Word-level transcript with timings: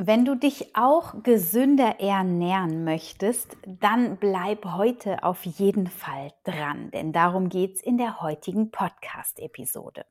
Wenn 0.00 0.24
du 0.24 0.36
dich 0.36 0.76
auch 0.76 1.24
gesünder 1.24 1.98
ernähren 1.98 2.84
möchtest, 2.84 3.56
dann 3.66 4.16
bleib 4.16 4.64
heute 4.64 5.24
auf 5.24 5.44
jeden 5.44 5.88
Fall 5.88 6.32
dran, 6.44 6.92
denn 6.92 7.12
darum 7.12 7.48
geht 7.48 7.74
es 7.74 7.82
in 7.82 7.98
der 7.98 8.20
heutigen 8.20 8.70
Podcast-Episode. 8.70 10.04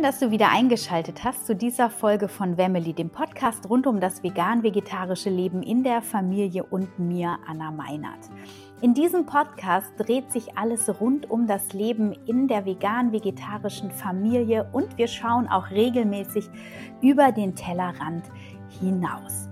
Schön, 0.00 0.06
dass 0.06 0.18
du 0.18 0.30
wieder 0.30 0.50
eingeschaltet 0.50 1.24
hast 1.24 1.46
zu 1.46 1.54
dieser 1.54 1.90
Folge 1.90 2.28
von 2.28 2.56
Wemmeli, 2.56 2.94
dem 2.94 3.10
Podcast 3.10 3.68
rund 3.68 3.86
um 3.86 4.00
das 4.00 4.22
vegan-vegetarische 4.22 5.28
Leben 5.28 5.62
in 5.62 5.84
der 5.84 6.00
Familie 6.00 6.64
und 6.64 6.98
mir, 6.98 7.36
Anna 7.46 7.70
Meinert. 7.70 8.30
In 8.80 8.94
diesem 8.94 9.26
Podcast 9.26 9.92
dreht 9.98 10.32
sich 10.32 10.56
alles 10.56 10.88
rund 11.02 11.30
um 11.30 11.46
das 11.46 11.74
Leben 11.74 12.14
in 12.24 12.48
der 12.48 12.64
vegan-vegetarischen 12.64 13.90
Familie 13.90 14.70
und 14.72 14.96
wir 14.96 15.06
schauen 15.06 15.46
auch 15.48 15.70
regelmäßig 15.70 16.48
über 17.02 17.30
den 17.30 17.54
Tellerrand 17.54 18.24
hinaus. 18.80 19.50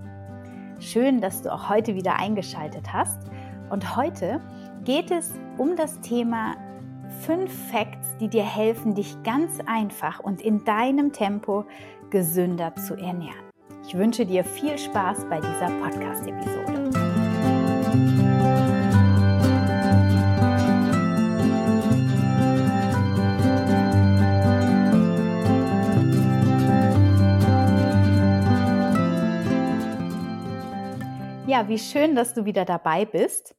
Schön, 0.80 1.20
dass 1.20 1.42
du 1.42 1.52
auch 1.52 1.68
heute 1.68 1.94
wieder 1.94 2.16
eingeschaltet 2.16 2.90
hast. 2.90 3.18
Und 3.68 3.96
heute 3.96 4.40
geht 4.82 5.10
es 5.10 5.30
um 5.58 5.76
das 5.76 6.00
Thema 6.00 6.54
fünf 7.26 7.52
Facts, 7.70 8.16
die 8.20 8.28
dir 8.28 8.44
helfen, 8.44 8.94
dich 8.94 9.22
ganz 9.22 9.60
einfach 9.66 10.20
und 10.20 10.40
in 10.40 10.64
deinem 10.64 11.12
Tempo 11.12 11.64
gesünder 12.10 12.74
zu 12.76 12.94
ernähren. 12.94 13.48
Ich 13.86 13.96
wünsche 13.96 14.26
dir 14.26 14.44
viel 14.44 14.78
Spaß 14.78 15.26
bei 15.28 15.40
dieser 15.40 15.70
Podcast-Episode. 15.80 16.90
Ja, 31.46 31.66
wie 31.66 31.78
schön, 31.78 32.14
dass 32.14 32.34
du 32.34 32.44
wieder 32.44 32.66
dabei 32.66 33.06
bist. 33.06 33.54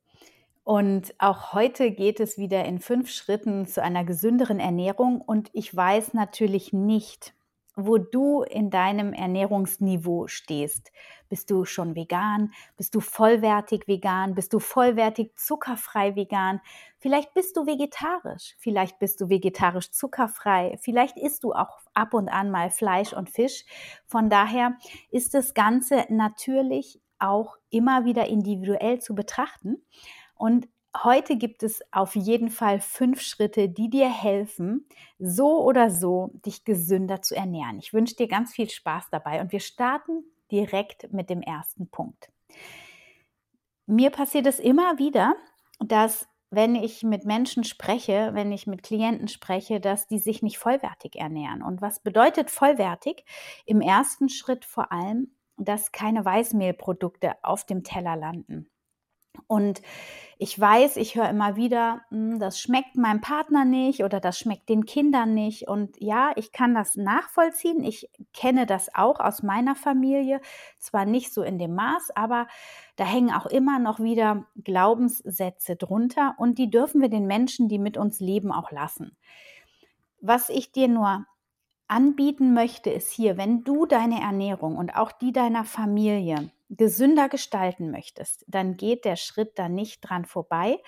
Und 0.69 1.15
auch 1.17 1.53
heute 1.53 1.89
geht 1.89 2.19
es 2.19 2.37
wieder 2.37 2.63
in 2.63 2.77
fünf 2.77 3.09
Schritten 3.09 3.65
zu 3.65 3.81
einer 3.81 4.05
gesünderen 4.05 4.59
Ernährung. 4.59 5.19
Und 5.19 5.49
ich 5.51 5.75
weiß 5.75 6.13
natürlich 6.13 6.73
nicht, 6.73 7.33
wo 7.75 7.97
du 7.97 8.43
in 8.43 8.69
deinem 8.69 9.11
Ernährungsniveau 9.11 10.27
stehst. 10.27 10.91
Bist 11.27 11.49
du 11.49 11.65
schon 11.65 11.95
vegan? 11.95 12.53
Bist 12.77 12.93
du 12.93 12.99
vollwertig 12.99 13.87
vegan? 13.87 14.35
Bist 14.35 14.53
du 14.53 14.59
vollwertig 14.59 15.35
zuckerfrei 15.39 16.15
vegan? 16.15 16.61
Vielleicht 16.99 17.33
bist 17.33 17.57
du 17.57 17.65
vegetarisch. 17.65 18.55
Vielleicht 18.59 18.99
bist 18.99 19.21
du 19.21 19.27
vegetarisch 19.27 19.89
zuckerfrei. 19.89 20.77
Vielleicht 20.79 21.17
isst 21.17 21.43
du 21.45 21.53
auch 21.53 21.79
ab 21.95 22.13
und 22.13 22.29
an 22.29 22.51
mal 22.51 22.69
Fleisch 22.69 23.13
und 23.13 23.31
Fisch. 23.31 23.65
Von 24.05 24.29
daher 24.29 24.77
ist 25.09 25.33
das 25.33 25.55
Ganze 25.55 26.05
natürlich 26.09 27.01
auch 27.17 27.57
immer 27.71 28.05
wieder 28.05 28.27
individuell 28.27 28.99
zu 28.99 29.15
betrachten. 29.15 29.83
Und 30.39 30.69
heute 30.95 31.35
gibt 31.35 31.63
es 31.63 31.81
auf 31.91 32.15
jeden 32.15 32.49
Fall 32.49 32.79
fünf 32.79 33.21
Schritte, 33.21 33.67
die 33.67 33.89
dir 33.89 34.09
helfen, 34.09 34.87
so 35.19 35.61
oder 35.61 35.89
so 35.89 36.31
dich 36.45 36.63
gesünder 36.63 37.21
zu 37.21 37.35
ernähren. 37.35 37.77
Ich 37.77 37.93
wünsche 37.93 38.15
dir 38.15 38.29
ganz 38.29 38.53
viel 38.53 38.69
Spaß 38.69 39.09
dabei 39.11 39.41
und 39.41 39.51
wir 39.51 39.59
starten 39.59 40.23
direkt 40.49 41.11
mit 41.11 41.29
dem 41.29 41.41
ersten 41.41 41.89
Punkt. 41.89 42.31
Mir 43.85 44.11
passiert 44.11 44.47
es 44.47 44.59
immer 44.59 44.97
wieder, 44.97 45.35
dass 45.79 46.27
wenn 46.51 46.73
ich 46.73 47.03
mit 47.03 47.25
Menschen 47.25 47.65
spreche, 47.65 48.31
wenn 48.33 48.53
ich 48.53 48.65
mit 48.65 48.81
Klienten 48.81 49.27
spreche, 49.27 49.81
dass 49.81 50.07
die 50.07 50.19
sich 50.19 50.41
nicht 50.41 50.57
vollwertig 50.57 51.17
ernähren. 51.17 51.61
Und 51.61 51.81
was 51.81 51.99
bedeutet 51.99 52.49
vollwertig? 52.49 53.25
Im 53.65 53.81
ersten 53.81 54.29
Schritt 54.29 54.63
vor 54.63 54.93
allem, 54.93 55.35
dass 55.57 55.91
keine 55.91 56.23
Weißmehlprodukte 56.23 57.33
auf 57.43 57.65
dem 57.65 57.83
Teller 57.83 58.15
landen. 58.15 58.69
Und 59.47 59.81
ich 60.41 60.57
weiß, 60.57 60.95
ich 60.95 61.15
höre 61.15 61.29
immer 61.29 61.57
wieder, 61.57 62.01
hm, 62.09 62.39
das 62.39 62.59
schmeckt 62.59 62.95
meinem 62.95 63.19
Partner 63.19 63.65
nicht 63.65 64.05
oder 64.05 64.21
das 64.21 64.39
schmeckt 64.39 64.69
den 64.69 64.85
Kindern 64.85 65.33
nicht. 65.33 65.67
Und 65.67 65.99
ja, 65.99 66.31
ich 66.37 66.53
kann 66.53 66.73
das 66.73 66.95
nachvollziehen. 66.95 67.83
Ich 67.83 68.09
kenne 68.33 68.65
das 68.65 68.95
auch 68.95 69.19
aus 69.19 69.43
meiner 69.43 69.75
Familie. 69.75 70.39
Zwar 70.77 71.05
nicht 71.05 71.33
so 71.33 71.43
in 71.43 71.59
dem 71.59 71.75
Maß, 71.75 72.11
aber 72.15 72.47
da 72.95 73.03
hängen 73.03 73.33
auch 73.33 73.47
immer 73.47 73.79
noch 73.79 73.99
wieder 73.99 74.45
Glaubenssätze 74.63 75.75
drunter 75.75 76.35
und 76.37 76.57
die 76.57 76.69
dürfen 76.69 77.01
wir 77.01 77.09
den 77.09 77.27
Menschen, 77.27 77.67
die 77.67 77.79
mit 77.79 77.97
uns 77.97 78.21
leben, 78.21 78.53
auch 78.53 78.71
lassen. 78.71 79.17
Was 80.21 80.49
ich 80.49 80.71
dir 80.71 80.87
nur 80.87 81.25
anbieten 81.89 82.53
möchte, 82.53 82.89
ist 82.91 83.11
hier, 83.11 83.35
wenn 83.35 83.65
du 83.65 83.85
deine 83.85 84.21
Ernährung 84.21 84.77
und 84.77 84.95
auch 84.95 85.11
die 85.11 85.33
deiner 85.33 85.65
Familie 85.65 86.49
gesünder 86.69 87.29
gestalten 87.29 87.91
möchtest, 87.91 88.45
dann 88.47 88.77
geht 88.77 89.05
der 89.05 89.15
Schritt 89.15 89.57
da 89.57 89.69
nicht 89.69 90.01
dran 90.01 90.25
vorbei, 90.25 90.79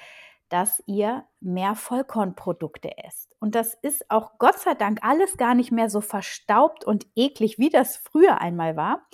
dass 0.49 0.83
ihr 0.85 1.23
mehr 1.39 1.75
Vollkornprodukte 1.75 2.97
esst. 2.97 3.35
Und 3.39 3.55
das 3.55 3.73
ist 3.73 4.11
auch 4.11 4.37
Gott 4.37 4.59
sei 4.59 4.73
Dank 4.73 4.99
alles 5.01 5.37
gar 5.37 5.55
nicht 5.55 5.71
mehr 5.71 5.89
so 5.89 6.01
verstaubt 6.01 6.83
und 6.83 7.07
eklig, 7.15 7.57
wie 7.57 7.69
das 7.69 7.95
früher 7.95 8.41
einmal 8.41 8.75
war. 8.75 9.07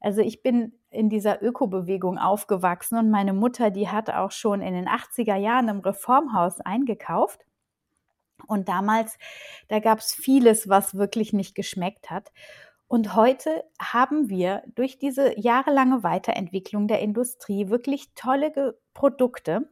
Also 0.00 0.20
ich 0.20 0.42
bin 0.42 0.72
in 0.90 1.08
dieser 1.08 1.42
Ökobewegung 1.42 2.18
aufgewachsen 2.18 2.98
und 2.98 3.10
meine 3.10 3.32
Mutter, 3.32 3.70
die 3.70 3.88
hat 3.88 4.10
auch 4.10 4.32
schon 4.32 4.60
in 4.60 4.74
den 4.74 4.88
80er 4.88 5.36
Jahren 5.36 5.68
im 5.68 5.78
Reformhaus 5.78 6.60
eingekauft. 6.60 7.46
Und 8.48 8.68
damals, 8.68 9.16
da 9.68 9.78
gab 9.78 10.00
es 10.00 10.12
vieles, 10.12 10.68
was 10.68 10.96
wirklich 10.96 11.32
nicht 11.32 11.54
geschmeckt 11.54 12.10
hat. 12.10 12.32
Und 12.90 13.14
heute 13.14 13.62
haben 13.80 14.28
wir 14.30 14.64
durch 14.74 14.98
diese 14.98 15.38
jahrelange 15.38 16.02
Weiterentwicklung 16.02 16.88
der 16.88 16.98
Industrie 16.98 17.68
wirklich 17.68 18.14
tolle 18.16 18.74
Produkte. 18.94 19.70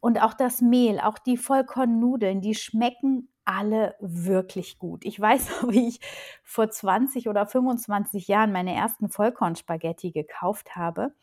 Und 0.00 0.20
auch 0.20 0.34
das 0.34 0.60
Mehl, 0.60 1.00
auch 1.00 1.18
die 1.18 1.38
Vollkornnudeln, 1.38 2.42
die 2.42 2.54
schmecken 2.54 3.30
alle 3.46 3.94
wirklich 4.00 4.78
gut. 4.78 5.06
Ich 5.06 5.18
weiß 5.18 5.48
noch, 5.62 5.70
wie 5.70 5.88
ich 5.88 6.00
vor 6.44 6.68
20 6.68 7.30
oder 7.30 7.46
25 7.46 8.28
Jahren 8.28 8.52
meine 8.52 8.74
ersten 8.74 9.08
Vollkornspaghetti 9.08 10.10
gekauft 10.10 10.76
habe 10.76 11.14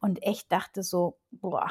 und 0.00 0.24
echt 0.24 0.50
dachte 0.50 0.82
so, 0.82 1.18
boah, 1.30 1.70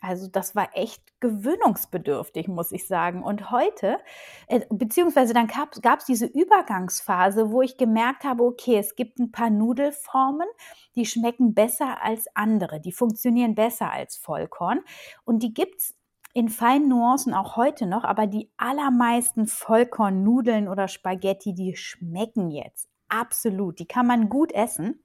also 0.00 0.28
das 0.28 0.54
war 0.54 0.70
echt 0.74 1.02
gewöhnungsbedürftig, 1.20 2.48
muss 2.48 2.72
ich 2.72 2.86
sagen. 2.86 3.22
Und 3.22 3.50
heute, 3.50 3.98
äh, 4.46 4.60
beziehungsweise 4.70 5.34
dann 5.34 5.48
gab 5.48 5.98
es 5.98 6.04
diese 6.04 6.26
Übergangsphase, 6.26 7.50
wo 7.50 7.62
ich 7.62 7.76
gemerkt 7.76 8.24
habe, 8.24 8.44
okay, 8.44 8.78
es 8.78 8.94
gibt 8.94 9.18
ein 9.18 9.32
paar 9.32 9.50
Nudelformen, 9.50 10.46
die 10.94 11.06
schmecken 11.06 11.54
besser 11.54 12.02
als 12.02 12.26
andere, 12.34 12.80
die 12.80 12.92
funktionieren 12.92 13.54
besser 13.54 13.90
als 13.90 14.16
Vollkorn. 14.16 14.80
Und 15.24 15.42
die 15.42 15.52
gibt 15.52 15.80
es 15.80 15.94
in 16.32 16.48
feinen 16.48 16.88
Nuancen 16.88 17.34
auch 17.34 17.56
heute 17.56 17.86
noch, 17.86 18.04
aber 18.04 18.26
die 18.26 18.52
allermeisten 18.56 19.46
Vollkornnudeln 19.46 20.68
oder 20.68 20.86
Spaghetti, 20.86 21.54
die 21.54 21.74
schmecken 21.74 22.50
jetzt 22.50 22.88
absolut. 23.08 23.78
Die 23.80 23.86
kann 23.86 24.06
man 24.06 24.28
gut 24.28 24.52
essen. 24.52 25.02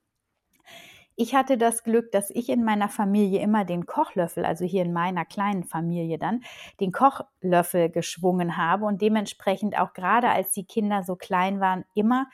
Ich 1.15 1.35
hatte 1.35 1.57
das 1.57 1.83
Glück, 1.83 2.11
dass 2.11 2.31
ich 2.31 2.49
in 2.49 2.63
meiner 2.63 2.89
Familie 2.89 3.39
immer 3.41 3.65
den 3.65 3.85
Kochlöffel, 3.85 4.45
also 4.45 4.65
hier 4.65 4.83
in 4.83 4.93
meiner 4.93 5.25
kleinen 5.25 5.63
Familie 5.63 6.17
dann, 6.17 6.41
den 6.79 6.91
Kochlöffel 6.91 7.89
geschwungen 7.89 8.57
habe 8.57 8.85
und 8.85 9.01
dementsprechend 9.01 9.77
auch 9.77 9.93
gerade 9.93 10.29
als 10.29 10.51
die 10.53 10.65
Kinder 10.65 11.03
so 11.03 11.15
klein 11.15 11.59
waren, 11.59 11.85
immer 11.93 12.29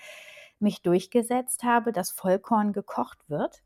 mich 0.60 0.82
durchgesetzt 0.82 1.64
habe, 1.64 1.92
dass 1.92 2.12
Vollkorn 2.12 2.72
gekocht 2.72 3.18
wird 3.30 3.62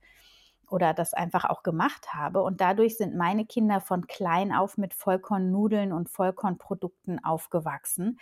oder 0.69 0.93
das 0.93 1.13
einfach 1.13 1.45
auch 1.45 1.63
gemacht 1.63 2.13
habe. 2.13 2.43
Und 2.43 2.61
dadurch 2.61 2.97
sind 2.97 3.15
meine 3.15 3.45
Kinder 3.45 3.81
von 3.81 4.07
klein 4.07 4.51
auf 4.51 4.77
mit 4.77 4.93
Vollkornnudeln 4.93 5.93
und 5.93 6.09
Vollkornprodukten 6.09 7.23
aufgewachsen. 7.23 8.19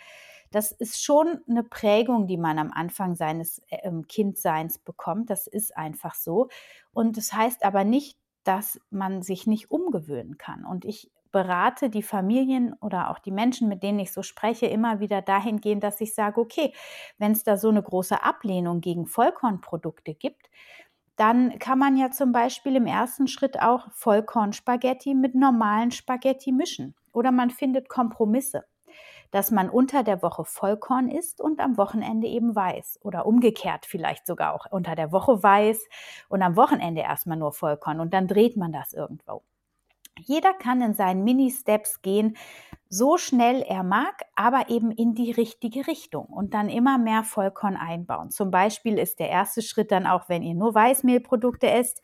Das 0.50 0.70
ist 0.70 1.02
schon 1.02 1.40
eine 1.48 1.62
Prägung, 1.62 2.26
die 2.26 2.36
man 2.36 2.58
am 2.58 2.70
Anfang 2.72 3.14
seines 3.14 3.62
äh, 3.68 3.90
Kindseins 4.08 4.78
bekommt. 4.78 5.30
Das 5.30 5.46
ist 5.46 5.76
einfach 5.76 6.14
so. 6.14 6.48
Und 6.92 7.16
das 7.16 7.32
heißt 7.32 7.64
aber 7.64 7.84
nicht, 7.84 8.18
dass 8.44 8.80
man 8.90 9.22
sich 9.22 9.46
nicht 9.46 9.70
umgewöhnen 9.70 10.36
kann. 10.36 10.64
Und 10.64 10.84
ich 10.84 11.10
berate 11.32 11.88
die 11.88 12.02
Familien 12.02 12.74
oder 12.74 13.10
auch 13.10 13.18
die 13.18 13.30
Menschen, 13.30 13.68
mit 13.68 13.82
denen 13.82 13.98
ich 13.98 14.12
so 14.12 14.22
spreche, 14.22 14.66
immer 14.66 15.00
wieder 15.00 15.22
dahingehend, 15.22 15.82
dass 15.82 16.00
ich 16.00 16.14
sage, 16.14 16.40
okay, 16.40 16.74
wenn 17.18 17.32
es 17.32 17.42
da 17.42 17.56
so 17.56 17.70
eine 17.70 17.82
große 17.82 18.22
Ablehnung 18.22 18.82
gegen 18.82 19.06
Vollkornprodukte 19.06 20.14
gibt, 20.14 20.50
dann 21.22 21.60
kann 21.60 21.78
man 21.78 21.96
ja 21.96 22.10
zum 22.10 22.32
Beispiel 22.32 22.74
im 22.74 22.86
ersten 22.86 23.28
Schritt 23.28 23.60
auch 23.62 23.88
Vollkornspaghetti 23.92 25.14
mit 25.14 25.36
normalen 25.36 25.92
Spaghetti 25.92 26.50
mischen. 26.50 26.96
Oder 27.12 27.30
man 27.30 27.50
findet 27.50 27.88
Kompromisse. 27.88 28.64
dass 29.32 29.50
man 29.50 29.70
unter 29.70 30.02
der 30.04 30.22
Woche 30.22 30.44
Vollkorn 30.44 31.08
isst 31.10 31.40
und 31.40 31.60
am 31.60 31.76
Wochenende 31.78 32.28
eben 32.28 32.54
weiß 32.54 33.00
oder 33.02 33.26
umgekehrt 33.26 33.86
vielleicht 33.86 34.26
sogar 34.26 34.54
auch 34.54 34.66
unter 34.70 34.94
der 34.94 35.12
Woche 35.12 35.42
weiß 35.42 35.88
und 36.28 36.42
am 36.42 36.56
Wochenende 36.56 37.02
erstmal 37.02 37.38
nur 37.38 37.52
Vollkorn 37.52 38.00
und 38.00 38.14
dann 38.14 38.28
dreht 38.28 38.56
man 38.56 38.72
das 38.72 38.92
irgendwo. 38.92 39.42
Jeder 40.18 40.52
kann 40.54 40.82
in 40.82 40.94
seinen 40.94 41.24
Mini-Steps 41.24 42.02
gehen, 42.02 42.36
so 42.88 43.16
schnell 43.16 43.62
er 43.62 43.82
mag, 43.82 44.22
aber 44.36 44.68
eben 44.68 44.90
in 44.90 45.14
die 45.14 45.30
richtige 45.30 45.86
Richtung 45.86 46.26
und 46.26 46.52
dann 46.52 46.68
immer 46.68 46.98
mehr 46.98 47.24
Vollkorn 47.24 47.76
einbauen. 47.76 48.30
Zum 48.30 48.50
Beispiel 48.50 48.98
ist 48.98 49.18
der 49.18 49.30
erste 49.30 49.62
Schritt 49.62 49.90
dann 49.90 50.06
auch, 50.06 50.28
wenn 50.28 50.42
ihr 50.42 50.54
nur 50.54 50.74
Weißmehlprodukte 50.74 51.70
esst, 51.70 52.02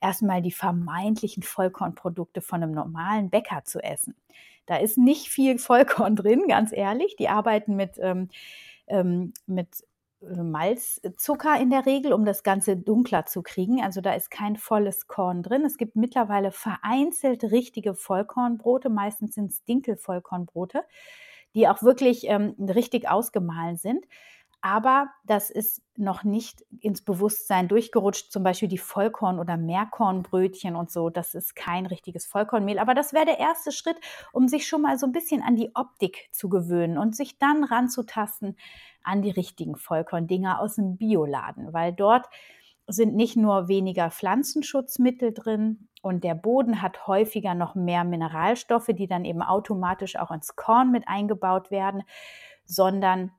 erstmal 0.00 0.40
die 0.40 0.52
vermeintlichen 0.52 1.42
Vollkornprodukte 1.42 2.40
von 2.40 2.62
einem 2.62 2.72
normalen 2.72 3.28
Bäcker 3.28 3.64
zu 3.64 3.80
essen. 3.80 4.16
Da 4.64 4.76
ist 4.76 4.96
nicht 4.96 5.28
viel 5.28 5.58
Vollkorn 5.58 6.16
drin, 6.16 6.44
ganz 6.48 6.72
ehrlich. 6.72 7.16
Die 7.16 7.28
arbeiten 7.28 7.76
mit, 7.76 7.98
ähm, 7.98 8.30
ähm, 8.86 9.34
mit 9.46 9.84
Malzzucker 10.22 11.60
in 11.60 11.70
der 11.70 11.86
Regel, 11.86 12.12
um 12.12 12.24
das 12.24 12.42
Ganze 12.42 12.76
dunkler 12.76 13.26
zu 13.26 13.42
kriegen. 13.42 13.82
Also 13.82 14.00
da 14.00 14.14
ist 14.14 14.30
kein 14.30 14.56
volles 14.56 15.06
Korn 15.08 15.42
drin. 15.42 15.64
Es 15.64 15.76
gibt 15.76 15.96
mittlerweile 15.96 16.52
vereinzelt 16.52 17.44
richtige 17.44 17.94
Vollkornbrote, 17.94 18.88
meistens 18.88 19.34
sind 19.34 19.50
es 19.50 19.64
Dinkelvollkornbrote, 19.64 20.82
die 21.54 21.68
auch 21.68 21.82
wirklich 21.82 22.24
ähm, 22.28 22.54
richtig 22.58 23.08
ausgemahlen 23.08 23.76
sind. 23.76 24.04
Aber 24.62 25.10
das 25.26 25.50
ist 25.50 25.82
noch 25.96 26.22
nicht 26.22 26.64
ins 26.80 27.02
Bewusstsein 27.02 27.66
durchgerutscht. 27.66 28.30
Zum 28.30 28.44
Beispiel 28.44 28.68
die 28.68 28.78
Vollkorn- 28.78 29.40
oder 29.40 29.56
Mehrkornbrötchen 29.56 30.76
und 30.76 30.88
so. 30.88 31.10
Das 31.10 31.34
ist 31.34 31.56
kein 31.56 31.84
richtiges 31.84 32.26
Vollkornmehl. 32.26 32.78
Aber 32.78 32.94
das 32.94 33.12
wäre 33.12 33.26
der 33.26 33.40
erste 33.40 33.72
Schritt, 33.72 33.96
um 34.32 34.46
sich 34.46 34.68
schon 34.68 34.82
mal 34.82 34.98
so 34.98 35.06
ein 35.06 35.12
bisschen 35.12 35.42
an 35.42 35.56
die 35.56 35.74
Optik 35.74 36.28
zu 36.30 36.48
gewöhnen 36.48 36.96
und 36.96 37.16
sich 37.16 37.38
dann 37.38 37.64
ranzutasten 37.64 38.56
an 39.02 39.20
die 39.20 39.30
richtigen 39.30 39.74
Vollkorndinger 39.74 40.60
aus 40.60 40.76
dem 40.76 40.96
Bioladen. 40.96 41.72
Weil 41.72 41.92
dort 41.92 42.28
sind 42.86 43.16
nicht 43.16 43.36
nur 43.36 43.66
weniger 43.66 44.12
Pflanzenschutzmittel 44.12 45.34
drin 45.34 45.88
und 46.02 46.22
der 46.22 46.36
Boden 46.36 46.82
hat 46.82 47.08
häufiger 47.08 47.54
noch 47.54 47.74
mehr 47.74 48.04
Mineralstoffe, 48.04 48.90
die 48.92 49.08
dann 49.08 49.24
eben 49.24 49.42
automatisch 49.42 50.14
auch 50.14 50.30
ins 50.30 50.54
Korn 50.54 50.92
mit 50.92 51.08
eingebaut 51.08 51.72
werden, 51.72 52.04
sondern 52.64 53.32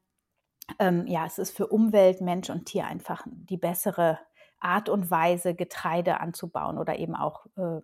ähm, 0.80 1.06
ja, 1.08 1.26
es 1.26 1.38
ist 1.38 1.56
für 1.56 1.68
Umwelt, 1.68 2.22
Mensch 2.22 2.50
und 2.50 2.66
Tier 2.66 2.86
einfach 2.86 3.24
die 3.26 3.58
bessere 3.58 4.20
Art 4.60 4.90
und 4.90 5.12
Weise, 5.12 5.56
Getreide 5.56 6.20
anzubauen 6.20 6.78
oder 6.78 6.98
eben 6.98 7.16
auch 7.16 7.46
äh, 7.58 7.82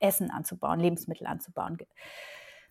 Essen 0.00 0.30
anzubauen, 0.30 0.80
Lebensmittel 0.80 1.26
anzubauen, 1.26 1.78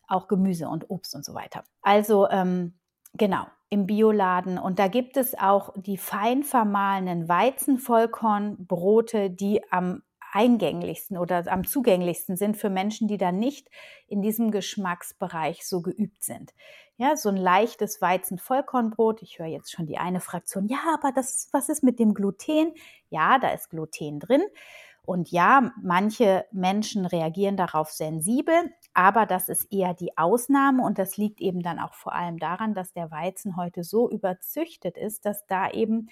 auch 0.07 0.27
Gemüse 0.27 0.68
und 0.68 0.89
Obst 0.89 1.15
und 1.15 1.24
so 1.24 1.33
weiter. 1.33 1.63
Also 1.81 2.30
ähm, 2.30 2.80
genau, 3.13 3.45
im 3.69 3.88
Bioladen. 3.88 4.57
Und 4.57 4.80
da 4.80 4.88
gibt 4.88 5.18
es 5.18 5.38
auch 5.38 5.74
die 5.75 5.98
fein 5.98 6.44
vermahlenen 6.44 7.27
Weizenvollkornbrote, 7.27 9.31
die 9.31 9.62
am 9.71 10.04
eingänglichsten 10.31 11.18
oder 11.18 11.44
am 11.51 11.65
zugänglichsten 11.65 12.36
sind 12.36 12.57
für 12.57 12.69
Menschen, 12.69 13.07
die 13.07 13.18
da 13.18 13.31
nicht 13.31 13.69
in 14.07 14.21
diesem 14.21 14.51
Geschmacksbereich 14.51 15.65
so 15.65 15.81
geübt 15.81 16.24
sind. 16.24 16.54
Ja, 16.97 17.15
so 17.17 17.29
ein 17.29 17.37
leichtes 17.37 18.01
Weizen-Vollkornbrot. 18.01 19.23
Ich 19.23 19.39
höre 19.39 19.47
jetzt 19.47 19.71
schon 19.71 19.87
die 19.87 19.97
eine 19.97 20.19
Fraktion. 20.19 20.67
Ja, 20.67 20.79
aber 20.93 21.11
das, 21.11 21.49
was 21.51 21.69
ist 21.69 21.83
mit 21.83 21.97
dem 21.99 22.13
Gluten? 22.13 22.73
Ja, 23.09 23.39
da 23.39 23.49
ist 23.49 23.71
Gluten 23.71 24.19
drin. 24.19 24.43
Und 25.05 25.31
ja, 25.31 25.73
manche 25.81 26.45
Menschen 26.51 27.05
reagieren 27.05 27.57
darauf 27.57 27.91
sensibel, 27.91 28.71
aber 28.93 29.25
das 29.25 29.49
ist 29.49 29.71
eher 29.71 29.93
die 29.93 30.17
Ausnahme 30.17 30.83
und 30.83 30.99
das 30.99 31.17
liegt 31.17 31.41
eben 31.41 31.61
dann 31.63 31.79
auch 31.79 31.93
vor 31.95 32.13
allem 32.13 32.37
daran, 32.37 32.73
dass 32.75 32.93
der 32.93 33.09
Weizen 33.09 33.57
heute 33.57 33.83
so 33.83 34.09
überzüchtet 34.09 34.97
ist, 34.97 35.25
dass 35.25 35.47
da 35.47 35.69
eben 35.71 36.09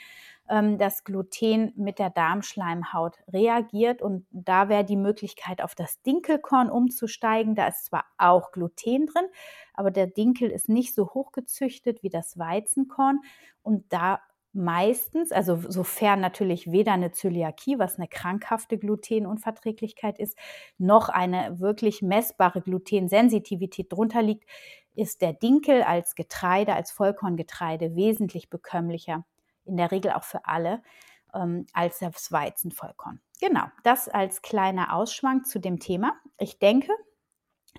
ähm, 0.50 0.78
das 0.78 1.04
Gluten 1.04 1.74
mit 1.76 2.00
der 2.00 2.10
Darmschleimhaut 2.10 3.20
reagiert 3.32 4.02
und 4.02 4.26
da 4.32 4.68
wäre 4.70 4.84
die 4.84 4.98
Möglichkeit, 4.98 5.62
auf 5.62 5.76
das 5.76 6.02
Dinkelkorn 6.02 6.70
umzusteigen. 6.72 7.56
Da 7.56 7.68
ist 7.68 7.86
zwar 7.86 8.06
auch 8.18 8.52
Gluten 8.52 9.06
drin, 9.06 9.26
aber 9.74 9.92
der 9.92 10.08
Dinkel 10.08 10.50
ist 10.50 10.68
nicht 10.70 10.96
so 10.96 11.10
hochgezüchtet 11.14 12.02
wie 12.02 12.10
das 12.10 12.40
Weizenkorn 12.40 13.20
und 13.62 13.94
da 13.94 14.22
meistens, 14.54 15.32
also 15.32 15.58
sofern 15.68 16.20
natürlich 16.20 16.72
weder 16.72 16.94
eine 16.94 17.12
Zöliakie, 17.12 17.80
was 17.80 17.98
eine 17.98 18.08
krankhafte 18.08 18.78
Glutenunverträglichkeit 18.78 20.20
ist, 20.20 20.38
noch 20.78 21.10
eine 21.10 21.60
wirklich 21.60 22.02
messbare 22.02 22.62
Glutensensitivität 22.62 23.92
drunter 23.92 24.22
liegt, 24.22 24.46
ist 24.96 25.22
der 25.22 25.34
Dinkel 25.34 25.84
als 25.84 26.16
Getreide, 26.16 26.74
als 26.74 26.92
Vollkorngetreide 26.92 27.96
wesentlich 27.96 28.50
bekömmlicher, 28.50 29.26
in 29.66 29.78
der 29.78 29.92
Regel 29.92 30.12
auch 30.12 30.24
für 30.24 30.46
alle, 30.46 30.82
ähm, 31.34 31.66
als 31.74 32.00
das 32.00 32.32
Weizenvollkorn. 32.32 33.22
Genau, 33.40 33.66
das 33.84 34.10
als 34.10 34.42
kleiner 34.42 34.94
Ausschwank 34.94 35.48
zu 35.48 35.60
dem 35.60 35.80
Thema. 35.80 36.14
Ich 36.38 36.60
denke, 36.60 36.92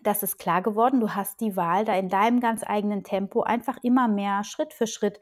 das 0.03 0.23
ist 0.23 0.39
klar 0.39 0.63
geworden. 0.63 1.01
Du 1.01 1.11
hast 1.15 1.41
die 1.41 1.57
Wahl, 1.57 1.85
da 1.85 1.95
in 1.95 2.09
deinem 2.09 2.41
ganz 2.41 2.65
eigenen 2.67 3.05
Tempo 3.05 3.43
einfach 3.43 3.79
immer 3.83 4.09
mehr 4.09 4.43
Schritt 4.43 4.73
für 4.73 4.87
Schritt 4.87 5.21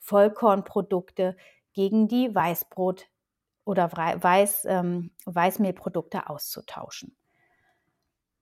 Vollkornprodukte 0.00 1.36
gegen 1.72 2.08
die 2.08 2.30
Weißbrot- 2.30 3.06
oder 3.64 3.90
Weiß, 3.92 4.64
ähm, 4.66 5.10
Weißmehlprodukte 5.26 6.30
auszutauschen. 6.30 7.16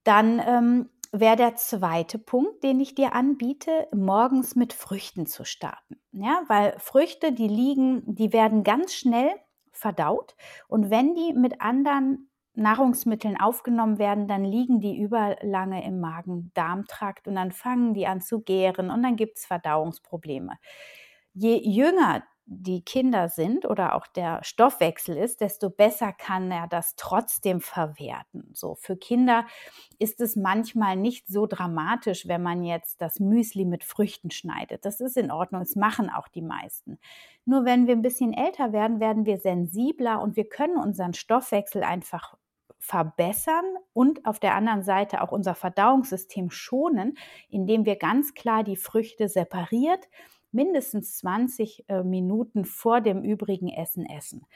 Dann 0.04 0.40
ähm, 0.46 0.90
wäre 1.12 1.36
der 1.36 1.56
zweite 1.56 2.18
Punkt, 2.18 2.62
den 2.62 2.78
ich 2.80 2.94
dir 2.94 3.14
anbiete, 3.14 3.88
morgens 3.94 4.54
mit 4.54 4.72
Früchten 4.72 5.26
zu 5.26 5.44
starten. 5.44 6.00
Ja, 6.12 6.42
weil 6.48 6.74
Früchte, 6.78 7.32
die 7.32 7.48
liegen, 7.48 8.02
die 8.14 8.32
werden 8.32 8.64
ganz 8.64 8.94
schnell 8.94 9.30
verdaut 9.72 10.36
und 10.68 10.90
wenn 10.90 11.14
die 11.14 11.32
mit 11.32 11.60
anderen 11.60 12.30
Nahrungsmitteln 12.56 13.40
aufgenommen 13.40 13.98
werden, 13.98 14.28
dann 14.28 14.44
liegen 14.44 14.80
die 14.80 14.96
überlange 14.96 15.84
im 15.84 15.98
Magen-Darm-Trakt 15.98 17.26
und 17.26 17.34
dann 17.34 17.50
fangen 17.50 17.94
die 17.94 18.06
an 18.06 18.20
zu 18.20 18.40
gären 18.42 18.90
und 18.90 19.02
dann 19.02 19.16
gibt 19.16 19.38
es 19.38 19.46
Verdauungsprobleme 19.46 20.52
je 21.34 21.56
jünger 21.56 22.22
die 22.46 22.82
Kinder 22.82 23.30
sind 23.30 23.64
oder 23.64 23.94
auch 23.94 24.06
der 24.06 24.44
Stoffwechsel 24.44 25.16
ist, 25.16 25.40
desto 25.40 25.70
besser 25.70 26.12
kann 26.12 26.50
er 26.50 26.66
das 26.66 26.94
trotzdem 26.96 27.60
verwerten. 27.60 28.50
So 28.52 28.74
für 28.74 28.96
Kinder 28.96 29.46
ist 29.98 30.20
es 30.20 30.36
manchmal 30.36 30.96
nicht 30.96 31.26
so 31.26 31.46
dramatisch, 31.46 32.28
wenn 32.28 32.42
man 32.42 32.62
jetzt 32.62 33.00
das 33.00 33.18
Müsli 33.18 33.64
mit 33.64 33.82
Früchten 33.82 34.30
schneidet. 34.30 34.84
Das 34.84 35.00
ist 35.00 35.16
in 35.16 35.30
Ordnung, 35.30 35.62
das 35.62 35.74
machen 35.74 36.10
auch 36.10 36.28
die 36.28 36.42
meisten. 36.42 36.98
Nur 37.46 37.64
wenn 37.64 37.86
wir 37.86 37.94
ein 37.94 38.02
bisschen 38.02 38.34
älter 38.34 38.72
werden, 38.72 39.00
werden 39.00 39.24
wir 39.24 39.38
sensibler 39.38 40.20
und 40.20 40.36
wir 40.36 40.48
können 40.48 40.76
unseren 40.76 41.14
Stoffwechsel 41.14 41.82
einfach 41.82 42.36
verbessern 42.78 43.64
und 43.94 44.26
auf 44.26 44.38
der 44.38 44.54
anderen 44.54 44.82
Seite 44.82 45.22
auch 45.22 45.32
unser 45.32 45.54
Verdauungssystem 45.54 46.50
schonen, 46.50 47.16
indem 47.48 47.86
wir 47.86 47.96
ganz 47.96 48.34
klar 48.34 48.62
die 48.62 48.76
Früchte 48.76 49.28
separiert 49.28 50.06
mindestens 50.54 51.18
20 51.18 51.88
äh, 51.88 52.02
Minuten 52.02 52.64
vor 52.64 53.00
dem 53.00 53.22
übrigen 53.22 53.68
Essen 53.68 54.06
essen, 54.06 54.46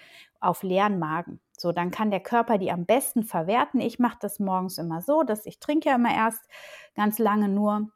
auf 0.40 0.62
leeren 0.62 0.98
Magen. 0.98 1.40
So, 1.56 1.72
dann 1.72 1.90
kann 1.90 2.10
der 2.10 2.20
Körper 2.20 2.58
die 2.58 2.70
am 2.70 2.86
besten 2.86 3.24
verwerten. 3.24 3.80
Ich 3.80 3.98
mache 3.98 4.18
das 4.20 4.38
morgens 4.38 4.78
immer 4.78 5.02
so, 5.02 5.22
dass 5.22 5.46
ich 5.46 5.58
trinke 5.58 5.90
ja 5.90 5.96
immer 5.96 6.14
erst 6.14 6.42
ganz 6.94 7.18
lange 7.18 7.48
nur 7.48 7.90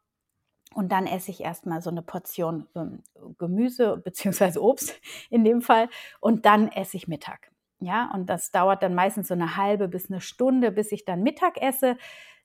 und 0.75 0.91
dann 0.91 1.07
esse 1.07 1.31
ich 1.31 1.41
erstmal 1.41 1.83
so 1.83 1.91
eine 1.91 2.03
Portion 2.03 2.67
ähm, 2.75 3.03
Gemüse 3.39 3.97
bzw. 4.05 4.59
Obst 4.59 5.01
in 5.31 5.45
dem 5.45 5.63
Fall 5.63 5.89
und 6.21 6.47
dann 6.47 6.69
esse 6.69 6.97
ich 6.97 7.09
Mittag. 7.09 7.51
Ja, 7.81 8.13
und 8.15 8.31
das 8.31 8.53
dauert 8.53 8.83
dann 8.85 8.95
meistens 8.95 9.29
so 9.29 9.35
eine 9.35 9.57
halbe 9.57 9.89
bis 9.89 10.09
eine 10.09 10.21
Stunde, 10.21 10.71
bis 10.71 10.93
ich 10.93 11.05
dann 11.05 11.25
Mittag 11.25 11.61
esse. 11.61 11.97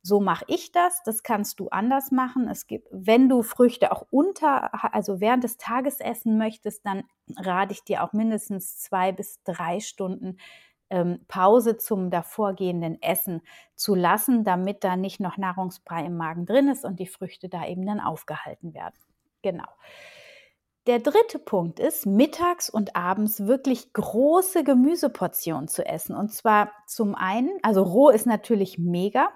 So 0.08 0.22
mache 0.22 0.46
ich 0.48 0.72
das. 0.72 1.04
Das 1.04 1.22
kannst 1.22 1.60
du 1.60 1.68
anders 1.68 2.12
machen. 2.12 2.48
Es 2.48 2.66
gibt, 2.66 2.88
wenn 2.92 3.28
du 3.28 3.44
Früchte 3.44 3.92
auch 3.92 4.06
unter, 4.10 4.94
also 4.94 5.20
während 5.20 5.44
des 5.44 5.58
Tages 5.58 6.00
essen 6.00 6.38
möchtest, 6.38 6.86
dann 6.86 7.04
rate 7.36 7.74
ich 7.74 7.84
dir 7.84 8.04
auch 8.04 8.14
mindestens 8.14 8.80
zwei 8.80 9.12
bis 9.12 9.44
drei 9.44 9.82
Stunden 9.82 10.38
ähm, 10.90 11.20
Pause 11.28 11.76
zum 11.76 12.10
davorgehenden 12.10 13.02
Essen 13.02 13.42
zu 13.76 13.96
lassen, 13.96 14.46
damit 14.46 14.86
da 14.86 14.96
nicht 14.96 15.20
noch 15.20 15.36
Nahrungsbrei 15.36 16.06
im 16.06 16.16
Magen 16.16 16.46
drin 16.46 16.70
ist 16.70 16.86
und 16.86 17.02
die 17.02 17.08
Früchte 17.08 17.50
da 17.50 17.66
eben 17.68 17.86
dann 17.86 18.00
aufgehalten 18.00 18.74
werden. 18.74 18.96
Genau. 19.42 19.68
Der 20.86 21.00
dritte 21.00 21.38
Punkt 21.38 21.82
ist, 21.82 22.06
mittags 22.06 22.70
und 22.70 22.96
abends 22.96 23.46
wirklich 23.46 23.92
große 23.92 24.64
Gemüseportionen 24.64 25.68
zu 25.68 25.86
essen. 25.86 26.16
Und 26.16 26.32
zwar 26.32 26.72
zum 26.86 27.14
einen, 27.14 27.52
also 27.62 27.84
roh 27.84 28.10
ist 28.10 28.26
natürlich 28.26 28.78
mega, 28.78 29.28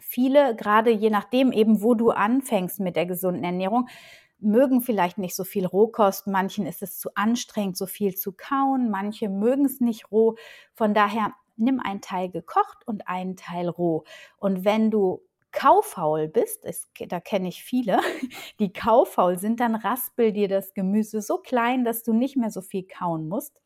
viele, 0.00 0.54
gerade 0.56 0.90
je 0.90 1.10
nachdem 1.10 1.52
eben, 1.52 1.82
wo 1.82 1.94
du 1.94 2.10
anfängst 2.10 2.80
mit 2.80 2.96
der 2.96 3.06
gesunden 3.06 3.44
Ernährung, 3.44 3.88
mögen 4.38 4.80
vielleicht 4.80 5.18
nicht 5.18 5.36
so 5.36 5.44
viel 5.44 5.66
Rohkost. 5.66 6.26
Manchen 6.26 6.66
ist 6.66 6.82
es 6.82 6.98
zu 6.98 7.10
anstrengend, 7.14 7.76
so 7.76 7.86
viel 7.86 8.14
zu 8.14 8.32
kauen. 8.32 8.90
Manche 8.90 9.28
mögen 9.28 9.64
es 9.64 9.80
nicht 9.80 10.10
roh. 10.10 10.36
Von 10.74 10.94
daher 10.94 11.34
nimm 11.56 11.80
einen 11.80 12.00
Teil 12.00 12.30
gekocht 12.30 12.86
und 12.86 13.06
einen 13.06 13.36
Teil 13.36 13.68
roh. 13.68 14.04
Und 14.38 14.64
wenn 14.64 14.90
du 14.90 15.22
kaufaul 15.52 16.28
bist, 16.28 16.64
es, 16.64 16.88
da 17.08 17.20
kenne 17.20 17.48
ich 17.48 17.62
viele, 17.62 18.00
die 18.60 18.72
kaufaul 18.72 19.38
sind, 19.38 19.60
dann 19.60 19.74
raspel 19.74 20.32
dir 20.32 20.48
das 20.48 20.74
Gemüse 20.74 21.20
so 21.20 21.38
klein, 21.38 21.84
dass 21.84 22.02
du 22.02 22.12
nicht 22.12 22.36
mehr 22.36 22.50
so 22.50 22.62
viel 22.62 22.86
kauen 22.86 23.28
musst. 23.28 23.60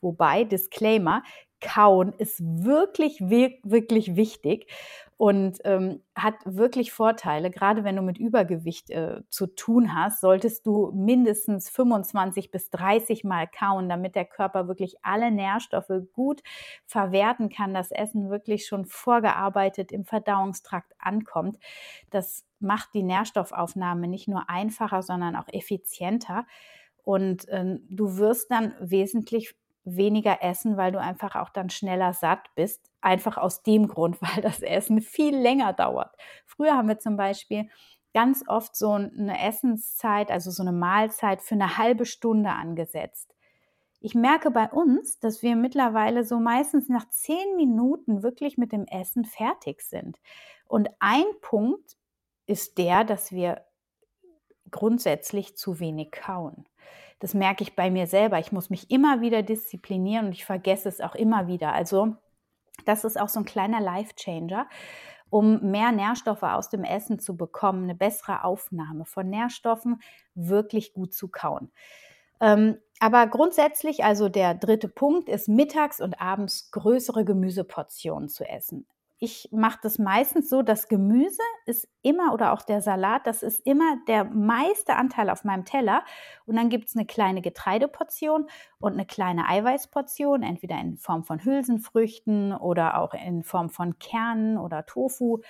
Wobei, 0.00 0.44
Disclaimer, 0.44 1.22
kauen 1.60 2.12
ist 2.18 2.40
wirklich, 2.40 3.20
wirklich 3.20 4.16
wichtig 4.16 4.66
und 5.20 5.58
ähm, 5.64 6.00
hat 6.14 6.36
wirklich 6.46 6.92
Vorteile. 6.92 7.50
Gerade 7.50 7.84
wenn 7.84 7.96
du 7.96 8.00
mit 8.00 8.16
Übergewicht 8.16 8.88
äh, 8.88 9.20
zu 9.28 9.48
tun 9.48 9.94
hast, 9.94 10.22
solltest 10.22 10.64
du 10.64 10.92
mindestens 10.94 11.68
25 11.68 12.50
bis 12.50 12.70
30 12.70 13.24
Mal 13.24 13.46
kauen, 13.46 13.90
damit 13.90 14.14
der 14.14 14.24
Körper 14.24 14.66
wirklich 14.66 14.96
alle 15.02 15.30
Nährstoffe 15.30 15.92
gut 16.14 16.40
verwerten 16.86 17.50
kann, 17.50 17.74
das 17.74 17.90
Essen 17.90 18.30
wirklich 18.30 18.66
schon 18.66 18.86
vorgearbeitet 18.86 19.92
im 19.92 20.06
Verdauungstrakt 20.06 20.94
ankommt. 20.98 21.58
Das 22.08 22.46
macht 22.58 22.94
die 22.94 23.02
Nährstoffaufnahme 23.02 24.08
nicht 24.08 24.26
nur 24.26 24.48
einfacher, 24.48 25.02
sondern 25.02 25.36
auch 25.36 25.48
effizienter. 25.52 26.46
Und 27.02 27.44
ähm, 27.50 27.86
du 27.90 28.16
wirst 28.16 28.50
dann 28.50 28.74
wesentlich 28.80 29.54
weniger 29.84 30.42
essen, 30.42 30.76
weil 30.76 30.92
du 30.92 31.00
einfach 31.00 31.36
auch 31.36 31.50
dann 31.50 31.70
schneller 31.70 32.12
satt 32.12 32.50
bist. 32.54 32.90
Einfach 33.00 33.38
aus 33.38 33.62
dem 33.62 33.88
Grund, 33.88 34.20
weil 34.22 34.42
das 34.42 34.60
Essen 34.60 35.00
viel 35.00 35.36
länger 35.36 35.72
dauert. 35.72 36.14
Früher 36.46 36.76
haben 36.76 36.88
wir 36.88 36.98
zum 36.98 37.16
Beispiel 37.16 37.68
ganz 38.12 38.44
oft 38.48 38.74
so 38.74 38.92
eine 38.92 39.40
Essenszeit, 39.40 40.30
also 40.30 40.50
so 40.50 40.62
eine 40.62 40.72
Mahlzeit 40.72 41.42
für 41.42 41.54
eine 41.54 41.78
halbe 41.78 42.06
Stunde 42.06 42.50
angesetzt. 42.50 43.34
Ich 44.00 44.14
merke 44.14 44.50
bei 44.50 44.68
uns, 44.70 45.18
dass 45.20 45.42
wir 45.42 45.56
mittlerweile 45.56 46.24
so 46.24 46.40
meistens 46.40 46.88
nach 46.88 47.08
zehn 47.10 47.56
Minuten 47.56 48.22
wirklich 48.22 48.56
mit 48.56 48.72
dem 48.72 48.86
Essen 48.86 49.24
fertig 49.24 49.82
sind. 49.82 50.18
Und 50.66 50.88
ein 51.00 51.26
Punkt 51.42 51.98
ist 52.46 52.78
der, 52.78 53.04
dass 53.04 53.30
wir 53.30 53.64
grundsätzlich 54.70 55.56
zu 55.56 55.80
wenig 55.80 56.12
kauen. 56.12 56.64
Das 57.20 57.34
merke 57.34 57.62
ich 57.62 57.76
bei 57.76 57.90
mir 57.90 58.06
selber. 58.06 58.38
Ich 58.38 58.50
muss 58.50 58.70
mich 58.70 58.90
immer 58.90 59.20
wieder 59.20 59.42
disziplinieren 59.42 60.26
und 60.26 60.32
ich 60.32 60.44
vergesse 60.44 60.88
es 60.88 61.00
auch 61.00 61.14
immer 61.14 61.46
wieder. 61.46 61.72
Also 61.72 62.16
das 62.86 63.04
ist 63.04 63.20
auch 63.20 63.28
so 63.28 63.40
ein 63.40 63.44
kleiner 63.44 63.80
Life-Changer, 63.80 64.66
um 65.28 65.70
mehr 65.70 65.92
Nährstoffe 65.92 66.42
aus 66.42 66.70
dem 66.70 66.82
Essen 66.82 67.20
zu 67.20 67.36
bekommen, 67.36 67.84
eine 67.84 67.94
bessere 67.94 68.42
Aufnahme 68.42 69.04
von 69.04 69.28
Nährstoffen, 69.28 70.00
wirklich 70.34 70.92
gut 70.94 71.14
zu 71.14 71.28
kauen. 71.28 71.70
Ähm, 72.40 72.78
aber 73.00 73.26
grundsätzlich, 73.26 74.02
also 74.02 74.28
der 74.28 74.54
dritte 74.54 74.88
Punkt 74.88 75.28
ist 75.28 75.48
mittags 75.48 76.00
und 76.00 76.20
abends 76.20 76.70
größere 76.70 77.24
Gemüseportionen 77.24 78.28
zu 78.28 78.44
essen 78.44 78.86
ich 79.22 79.50
mache 79.52 79.78
das 79.82 79.98
meistens 79.98 80.48
so, 80.48 80.62
das 80.62 80.88
Gemüse 80.88 81.42
ist 81.66 81.86
immer 82.00 82.32
oder 82.32 82.54
auch 82.54 82.62
der 82.62 82.80
Salat, 82.80 83.26
das 83.26 83.42
ist 83.42 83.60
immer 83.66 83.98
der 84.08 84.24
meiste 84.24 84.96
Anteil 84.96 85.28
auf 85.28 85.44
meinem 85.44 85.66
Teller. 85.66 86.04
Und 86.46 86.56
dann 86.56 86.70
gibt 86.70 86.88
es 86.88 86.96
eine 86.96 87.04
kleine 87.04 87.42
Getreideportion 87.42 88.48
und 88.78 88.94
eine 88.94 89.04
kleine 89.04 89.46
Eiweißportion, 89.46 90.42
entweder 90.42 90.80
in 90.80 90.96
Form 90.96 91.24
von 91.24 91.44
Hülsenfrüchten 91.44 92.54
oder 92.54 92.98
auch 92.98 93.12
in 93.12 93.42
Form 93.42 93.68
von 93.68 93.98
Kernen 93.98 94.56
oder 94.56 94.86
Tofu. 94.86 95.40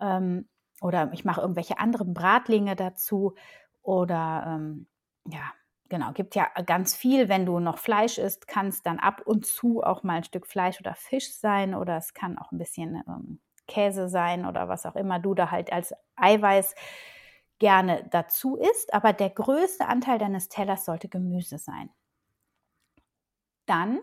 Ähm, 0.00 0.48
oder 0.80 1.12
ich 1.12 1.26
mache 1.26 1.42
irgendwelche 1.42 1.78
anderen 1.78 2.14
Bratlinge 2.14 2.76
dazu. 2.76 3.34
Oder 3.82 4.44
ähm, 4.46 4.86
ja, 5.26 5.52
Genau, 5.92 6.12
gibt 6.14 6.34
ja 6.36 6.48
ganz 6.64 6.96
viel, 6.96 7.28
wenn 7.28 7.44
du 7.44 7.58
noch 7.60 7.76
Fleisch 7.76 8.16
isst, 8.16 8.48
kann 8.48 8.68
es 8.68 8.82
dann 8.82 8.98
ab 8.98 9.20
und 9.26 9.44
zu 9.44 9.82
auch 9.82 10.02
mal 10.02 10.14
ein 10.14 10.24
Stück 10.24 10.46
Fleisch 10.46 10.80
oder 10.80 10.94
Fisch 10.94 11.34
sein 11.34 11.74
oder 11.74 11.98
es 11.98 12.14
kann 12.14 12.38
auch 12.38 12.50
ein 12.50 12.56
bisschen 12.56 13.02
ähm, 13.06 13.42
Käse 13.68 14.08
sein 14.08 14.46
oder 14.46 14.70
was 14.70 14.86
auch 14.86 14.96
immer 14.96 15.18
du 15.18 15.34
da 15.34 15.50
halt 15.50 15.70
als 15.70 15.92
Eiweiß 16.16 16.74
gerne 17.58 18.08
dazu 18.10 18.56
isst. 18.56 18.94
Aber 18.94 19.12
der 19.12 19.28
größte 19.28 19.86
Anteil 19.86 20.16
deines 20.18 20.48
Tellers 20.48 20.86
sollte 20.86 21.10
Gemüse 21.10 21.58
sein. 21.58 21.90
Dann 23.66 24.00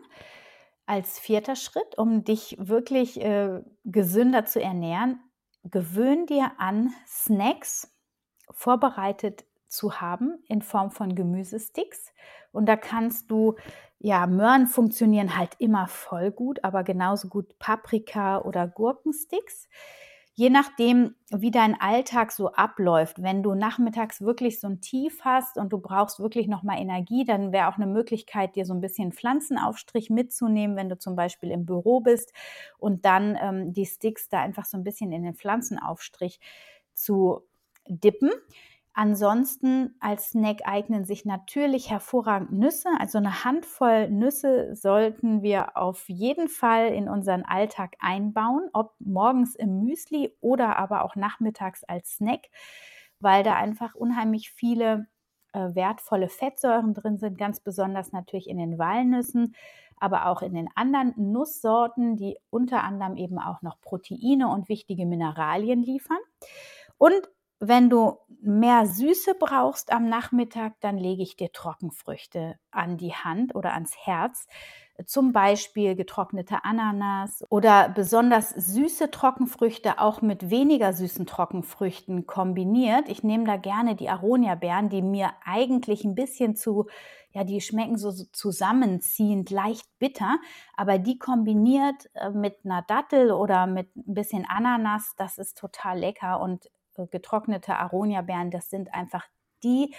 als 0.85 1.17
vierter 1.17 1.55
Schritt, 1.55 1.97
um 1.97 2.23
dich 2.23 2.55
wirklich 2.59 3.19
äh, 3.19 3.63
gesünder 3.83 4.45
zu 4.45 4.61
ernähren, 4.61 5.19
gewöhn 5.63 6.27
dir 6.27 6.51
an 6.59 6.93
Snacks 7.07 7.97
vorbereitet 8.51 9.43
zu 9.69 10.01
haben 10.01 10.43
in 10.47 10.61
Form 10.61 10.91
von 10.91 11.15
Gemüsesticks. 11.15 12.13
Und 12.51 12.65
da 12.65 12.75
kannst 12.75 13.31
du, 13.31 13.55
ja, 13.99 14.27
Möhren 14.27 14.67
funktionieren 14.67 15.37
halt 15.37 15.51
immer 15.59 15.87
voll 15.87 16.31
gut, 16.31 16.63
aber 16.63 16.83
genauso 16.83 17.27
gut 17.27 17.57
Paprika 17.59 18.39
oder 18.39 18.67
Gurkensticks. 18.67 19.67
Je 20.33 20.49
nachdem, 20.49 21.15
wie 21.31 21.51
dein 21.51 21.79
Alltag 21.81 22.31
so 22.31 22.53
abläuft, 22.53 23.21
wenn 23.21 23.43
du 23.43 23.55
nachmittags 23.55 24.21
wirklich 24.21 24.61
so 24.61 24.67
ein 24.67 24.79
Tief 24.79 25.19
hast 25.25 25.57
und 25.57 25.73
du 25.73 25.79
brauchst 25.79 26.21
wirklich 26.21 26.47
nochmal 26.47 26.79
Energie, 26.79 27.25
dann 27.25 27.51
wäre 27.51 27.67
auch 27.67 27.75
eine 27.75 27.87
Möglichkeit, 27.87 28.55
dir 28.55 28.65
so 28.65 28.73
ein 28.73 28.79
bisschen 28.79 29.11
Pflanzenaufstrich 29.11 30.09
mitzunehmen, 30.09 30.77
wenn 30.77 30.87
du 30.87 30.97
zum 30.97 31.17
Beispiel 31.17 31.51
im 31.51 31.65
Büro 31.65 31.99
bist 31.99 32.31
und 32.77 33.03
dann 33.03 33.37
ähm, 33.41 33.73
die 33.73 33.85
Sticks 33.85 34.29
da 34.29 34.39
einfach 34.39 34.63
so 34.63 34.77
ein 34.77 34.85
bisschen 34.85 35.11
in 35.11 35.23
den 35.23 35.35
Pflanzenaufstrich 35.35 36.39
zu 36.93 37.41
dippen. 37.89 38.31
Ansonsten 39.01 39.95
als 40.01 40.31
Snack 40.31 40.63
eignen 40.65 41.05
sich 41.05 41.23
natürlich 41.23 41.89
hervorragend 41.89 42.51
Nüsse. 42.51 42.89
Also 42.99 43.17
eine 43.17 43.45
Handvoll 43.45 44.09
Nüsse 44.09 44.75
sollten 44.75 45.41
wir 45.41 45.77
auf 45.77 46.09
jeden 46.09 46.49
Fall 46.49 46.89
in 46.89 47.07
unseren 47.07 47.43
Alltag 47.43 47.95
einbauen, 48.01 48.69
ob 48.73 48.95
morgens 48.99 49.55
im 49.55 49.85
Müsli 49.85 50.35
oder 50.41 50.75
aber 50.75 51.05
auch 51.05 51.15
nachmittags 51.15 51.85
als 51.85 52.15
Snack, 52.15 52.49
weil 53.21 53.41
da 53.43 53.55
einfach 53.55 53.95
unheimlich 53.95 54.51
viele 54.51 55.07
äh, 55.53 55.73
wertvolle 55.75 56.27
Fettsäuren 56.27 56.93
drin 56.93 57.19
sind, 57.19 57.37
ganz 57.37 57.61
besonders 57.61 58.11
natürlich 58.11 58.49
in 58.49 58.57
den 58.57 58.77
Walnüssen, 58.77 59.55
aber 59.95 60.25
auch 60.25 60.41
in 60.41 60.53
den 60.53 60.67
anderen 60.75 61.13
Nusssorten, 61.15 62.17
die 62.17 62.37
unter 62.49 62.83
anderem 62.83 63.15
eben 63.15 63.39
auch 63.39 63.61
noch 63.61 63.79
Proteine 63.79 64.49
und 64.49 64.67
wichtige 64.67 65.05
Mineralien 65.05 65.83
liefern. 65.83 66.19
Und 66.97 67.29
wenn 67.59 67.89
du 67.89 68.17
mehr 68.41 68.85
Süße 68.85 69.35
brauchst 69.37 69.91
am 69.91 70.07
Nachmittag, 70.07 70.73
dann 70.79 70.97
lege 70.97 71.23
ich 71.23 71.35
dir 71.35 71.51
Trockenfrüchte 71.51 72.57
an 72.71 72.97
die 72.97 73.13
Hand 73.13 73.53
oder 73.53 73.73
ans 73.73 73.95
Herz. 73.97 74.47
Zum 75.05 75.31
Beispiel 75.31 75.95
getrocknete 75.95 76.65
Ananas 76.65 77.45
oder 77.49 77.87
besonders 77.87 78.49
süße 78.49 79.11
Trockenfrüchte 79.11 79.99
auch 79.99 80.21
mit 80.21 80.49
weniger 80.49 80.91
süßen 80.91 81.25
Trockenfrüchten 81.25 82.27
kombiniert. 82.27 83.07
Ich 83.07 83.23
nehme 83.23 83.45
da 83.45 83.55
gerne 83.55 83.95
die 83.95 84.09
Aronia-Beeren, 84.09 84.89
die 84.89 85.01
mir 85.01 85.31
eigentlich 85.45 86.03
ein 86.03 86.15
bisschen 86.15 86.57
zu, 86.57 86.87
ja, 87.31 87.45
die 87.45 87.61
schmecken 87.61 87.97
so 87.97 88.11
zusammenziehend, 88.11 89.49
leicht 89.51 89.87
bitter, 89.99 90.37
aber 90.75 90.97
die 90.97 91.17
kombiniert 91.17 92.09
äh, 92.15 92.31
mit 92.31 92.57
einer 92.65 92.81
Dattel 92.81 93.31
oder 93.31 93.67
mit 93.67 93.95
ein 93.95 94.13
bisschen 94.13 94.45
Ananas, 94.49 95.13
das 95.17 95.37
ist 95.37 95.57
total 95.57 95.99
lecker 95.99 96.41
und 96.41 96.69
getrocknete 97.07 97.75
Aronia-Beeren, 97.75 98.51
das 98.51 98.69
sind 98.69 98.93
einfach 98.93 99.25
die 99.63 99.93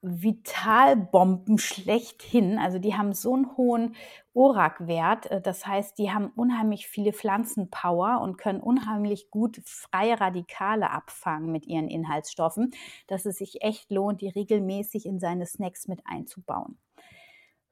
Vitalbomben 0.00 1.58
schlechthin. 1.58 2.58
Also 2.58 2.78
die 2.78 2.94
haben 2.94 3.14
so 3.14 3.34
einen 3.34 3.56
hohen 3.56 3.96
ORAC-Wert. 4.32 5.26
Äh, 5.26 5.40
das 5.40 5.66
heißt, 5.66 5.98
die 5.98 6.12
haben 6.12 6.28
unheimlich 6.36 6.86
viele 6.86 7.12
Pflanzenpower 7.12 8.20
und 8.20 8.38
können 8.38 8.60
unheimlich 8.60 9.30
gut 9.30 9.60
freie 9.64 10.20
Radikale 10.20 10.90
abfangen 10.90 11.50
mit 11.50 11.66
ihren 11.66 11.88
Inhaltsstoffen, 11.88 12.72
dass 13.08 13.26
es 13.26 13.38
sich 13.38 13.62
echt 13.62 13.90
lohnt, 13.90 14.20
die 14.20 14.28
regelmäßig 14.28 15.04
in 15.04 15.18
seine 15.18 15.46
Snacks 15.46 15.88
mit 15.88 16.02
einzubauen. 16.04 16.78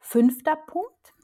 Fünfter 0.01 0.57
Punkt. 0.57 1.15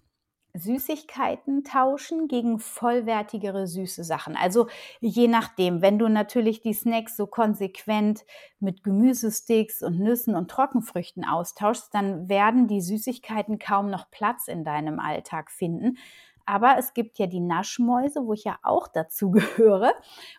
Süßigkeiten 0.54 1.64
tauschen 1.64 2.28
gegen 2.28 2.58
vollwertigere 2.58 3.66
süße 3.66 4.04
Sachen. 4.04 4.36
Also 4.36 4.68
je 5.00 5.26
nachdem, 5.26 5.80
wenn 5.80 5.98
du 5.98 6.08
natürlich 6.08 6.60
die 6.60 6.74
Snacks 6.74 7.16
so 7.16 7.26
konsequent 7.26 8.24
mit 8.60 8.84
Gemüsesticks 8.84 9.82
und 9.82 9.98
Nüssen 9.98 10.36
und 10.36 10.50
Trockenfrüchten 10.50 11.24
austauschst, 11.24 11.94
dann 11.94 12.28
werden 12.28 12.68
die 12.68 12.82
Süßigkeiten 12.82 13.58
kaum 13.58 13.90
noch 13.90 14.10
Platz 14.10 14.46
in 14.46 14.62
deinem 14.62 15.00
Alltag 15.00 15.50
finden. 15.50 15.96
Aber 16.46 16.76
es 16.78 16.94
gibt 16.94 17.18
ja 17.18 17.26
die 17.26 17.40
Naschmäuse, 17.40 18.26
wo 18.26 18.32
ich 18.32 18.44
ja 18.44 18.58
auch 18.62 18.88
dazu 18.88 19.30
gehöre. 19.32 19.92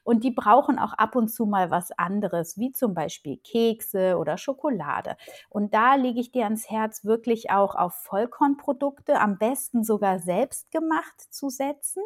Und 0.03 0.23
die 0.23 0.31
brauchen 0.31 0.79
auch 0.79 0.93
ab 0.93 1.15
und 1.15 1.29
zu 1.29 1.45
mal 1.45 1.71
was 1.71 1.91
anderes, 1.91 2.57
wie 2.57 2.71
zum 2.71 2.93
Beispiel 2.93 3.37
Kekse 3.37 4.17
oder 4.17 4.37
Schokolade. 4.37 5.15
Und 5.49 5.73
da 5.73 5.95
lege 5.95 6.19
ich 6.19 6.31
dir 6.31 6.45
ans 6.45 6.69
Herz, 6.69 7.05
wirklich 7.05 7.51
auch 7.51 7.75
auf 7.75 7.93
Vollkornprodukte, 7.95 9.19
am 9.19 9.37
besten 9.37 9.83
sogar 9.83 10.19
selbst 10.19 10.71
gemacht 10.71 11.21
zu 11.33 11.49
setzen. 11.49 12.03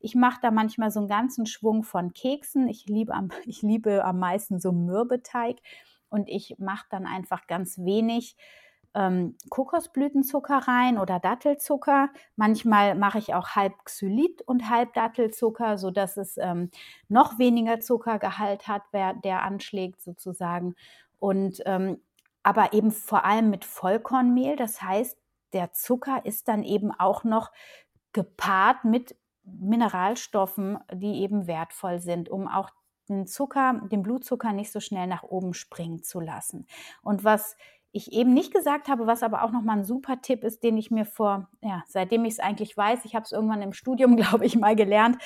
Ich 0.00 0.14
mache 0.14 0.40
da 0.42 0.50
manchmal 0.50 0.90
so 0.90 1.00
einen 1.00 1.08
ganzen 1.08 1.46
Schwung 1.46 1.82
von 1.82 2.12
Keksen. 2.12 2.68
Ich 2.68 2.86
liebe 2.86 3.14
am, 3.14 3.28
ich 3.46 3.62
liebe 3.62 4.04
am 4.04 4.18
meisten 4.18 4.60
so 4.60 4.72
Mürbeteig. 4.72 5.56
Und 6.08 6.28
ich 6.28 6.56
mache 6.58 6.86
dann 6.90 7.04
einfach 7.04 7.46
ganz 7.46 7.78
wenig 7.78 8.36
ähm, 8.96 9.36
Kokosblütenzucker 9.50 10.58
rein 10.66 10.98
oder 10.98 11.20
Dattelzucker. 11.20 12.08
Manchmal 12.34 12.94
mache 12.94 13.18
ich 13.18 13.34
auch 13.34 13.50
halb 13.50 13.84
Xylit 13.84 14.42
und 14.42 14.70
halb 14.70 14.94
Dattelzucker, 14.94 15.78
sodass 15.78 16.16
es 16.16 16.38
ähm, 16.38 16.70
noch 17.08 17.38
weniger 17.38 17.80
Zuckergehalt 17.80 18.66
hat, 18.66 18.82
wer, 18.90 19.14
der 19.14 19.42
anschlägt 19.42 20.00
sozusagen. 20.00 20.74
Und 21.18 21.62
ähm, 21.66 22.00
aber 22.42 22.72
eben 22.72 22.92
vor 22.92 23.24
allem 23.24 23.50
mit 23.50 23.64
Vollkornmehl. 23.64 24.56
Das 24.56 24.80
heißt, 24.80 25.18
der 25.52 25.72
Zucker 25.72 26.24
ist 26.24 26.48
dann 26.48 26.62
eben 26.62 26.92
auch 26.92 27.24
noch 27.24 27.50
gepaart 28.12 28.84
mit 28.84 29.16
Mineralstoffen, 29.42 30.78
die 30.92 31.22
eben 31.22 31.46
wertvoll 31.46 31.98
sind, 32.00 32.28
um 32.28 32.48
auch 32.48 32.70
den 33.08 33.26
Zucker, 33.26 33.80
den 33.90 34.02
Blutzucker 34.02 34.52
nicht 34.52 34.72
so 34.72 34.80
schnell 34.80 35.06
nach 35.06 35.22
oben 35.22 35.54
springen 35.54 36.02
zu 36.02 36.20
lassen. 36.20 36.66
Und 37.02 37.24
was 37.24 37.56
ich 37.96 38.12
eben 38.12 38.34
nicht 38.34 38.52
gesagt 38.52 38.88
habe, 38.88 39.06
was 39.06 39.22
aber 39.22 39.42
auch 39.42 39.50
nochmal 39.50 39.78
ein 39.78 39.84
super 39.84 40.20
Tipp 40.20 40.44
ist, 40.44 40.62
den 40.62 40.76
ich 40.76 40.90
mir 40.90 41.04
vor, 41.04 41.48
ja, 41.62 41.82
seitdem 41.86 42.24
ich 42.24 42.34
es 42.34 42.40
eigentlich 42.40 42.76
weiß, 42.76 43.04
ich 43.04 43.14
habe 43.14 43.24
es 43.24 43.32
irgendwann 43.32 43.62
im 43.62 43.72
Studium, 43.72 44.16
glaube 44.16 44.44
ich, 44.44 44.56
mal 44.56 44.76
gelernt, 44.76 45.18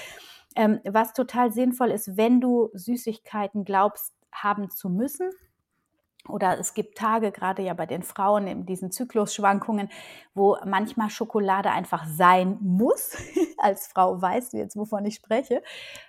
ähm, 0.57 0.81
was 0.85 1.13
total 1.13 1.53
sinnvoll 1.53 1.91
ist, 1.91 2.17
wenn 2.17 2.41
du 2.41 2.71
Süßigkeiten 2.75 3.65
glaubst 3.65 4.15
haben 4.33 4.71
zu 4.71 4.89
müssen, 4.89 5.31
oder 6.29 6.59
es 6.59 6.75
gibt 6.75 6.99
Tage, 6.99 7.33
gerade 7.33 7.63
ja 7.63 7.75
bei 7.75 7.87
den 7.87 8.03
Frauen 8.03 8.47
in 8.47 8.67
diesen 8.67 8.91
Zyklusschwankungen, 8.91 9.89
wo 10.35 10.57
manchmal 10.65 11.11
Schokolade 11.11 11.71
einfach 11.71 12.07
sein 12.07 12.59
muss. 12.61 13.17
Als 13.59 13.87
Frau 13.87 14.21
weißt 14.21 14.53
du 14.53 14.59
jetzt, 14.59 14.77
wovon 14.77 15.05
ich 15.07 15.15
spreche. 15.15 15.63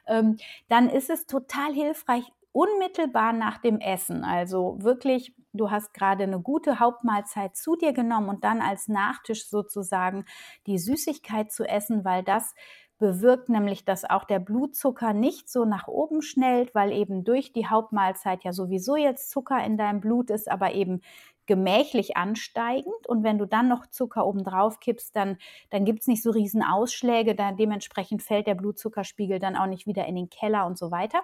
Ähm, 0.07 0.37
dann 0.67 0.89
ist 0.89 1.09
es 1.09 1.27
total 1.27 1.73
hilfreich, 1.73 2.31
unmittelbar 2.53 3.33
nach 3.33 3.57
dem 3.57 3.79
Essen, 3.79 4.23
also 4.23 4.77
wirklich, 4.81 5.33
du 5.53 5.71
hast 5.71 5.93
gerade 5.93 6.23
eine 6.23 6.39
gute 6.39 6.79
Hauptmahlzeit 6.79 7.55
zu 7.55 7.75
dir 7.75 7.93
genommen 7.93 8.29
und 8.29 8.43
dann 8.43 8.61
als 8.61 8.87
Nachtisch 8.87 9.47
sozusagen 9.49 10.25
die 10.67 10.77
Süßigkeit 10.77 11.51
zu 11.51 11.63
essen, 11.63 12.03
weil 12.03 12.23
das 12.23 12.53
bewirkt 13.01 13.49
nämlich, 13.49 13.83
dass 13.83 14.07
auch 14.07 14.25
der 14.25 14.39
Blutzucker 14.39 15.11
nicht 15.13 15.49
so 15.49 15.65
nach 15.65 15.87
oben 15.87 16.21
schnellt, 16.21 16.75
weil 16.75 16.91
eben 16.91 17.23
durch 17.23 17.51
die 17.51 17.65
Hauptmahlzeit 17.65 18.43
ja 18.43 18.53
sowieso 18.53 18.95
jetzt 18.95 19.31
Zucker 19.31 19.63
in 19.65 19.75
deinem 19.75 20.01
Blut 20.01 20.29
ist, 20.29 20.49
aber 20.49 20.73
eben 20.73 21.01
gemächlich 21.47 22.15
ansteigend. 22.15 23.07
Und 23.07 23.23
wenn 23.23 23.39
du 23.39 23.45
dann 23.45 23.67
noch 23.67 23.87
Zucker 23.87 24.25
oben 24.25 24.43
drauf 24.43 24.79
kippst, 24.79 25.15
dann, 25.15 25.37
dann 25.69 25.83
gibt 25.83 26.01
es 26.01 26.07
nicht 26.07 26.23
so 26.23 26.29
riesen 26.29 26.63
Ausschläge. 26.63 27.33
Da, 27.35 27.51
dementsprechend 27.51 28.21
fällt 28.21 28.47
der 28.47 28.55
Blutzuckerspiegel 28.55 29.39
dann 29.39 29.57
auch 29.57 29.65
nicht 29.65 29.87
wieder 29.87 30.05
in 30.05 30.15
den 30.15 30.29
Keller 30.29 30.65
und 30.65 30.77
so 30.77 30.91
weiter. 30.91 31.21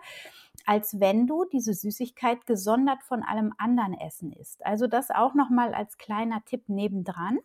Als 0.67 0.99
wenn 0.99 1.27
du 1.27 1.45
diese 1.45 1.73
Süßigkeit 1.73 2.45
gesondert 2.45 3.01
von 3.01 3.23
allem 3.23 3.53
anderen 3.57 3.93
Essen 3.93 4.33
isst. 4.33 4.65
Also 4.65 4.87
das 4.87 5.11
auch 5.11 5.33
nochmal 5.33 5.73
als 5.73 5.97
kleiner 5.97 6.43
Tipp 6.45 6.67
nebendran. 6.67 7.39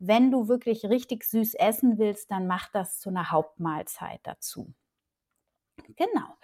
Wenn 0.00 0.30
du 0.32 0.48
wirklich 0.48 0.84
richtig 0.84 1.24
süß 1.24 1.54
essen 1.54 1.98
willst, 1.98 2.30
dann 2.32 2.48
mach 2.48 2.68
das 2.70 2.98
zu 2.98 3.10
einer 3.10 3.30
Hauptmahlzeit 3.30 4.20
dazu. 4.24 4.74
Genau. 5.96 6.36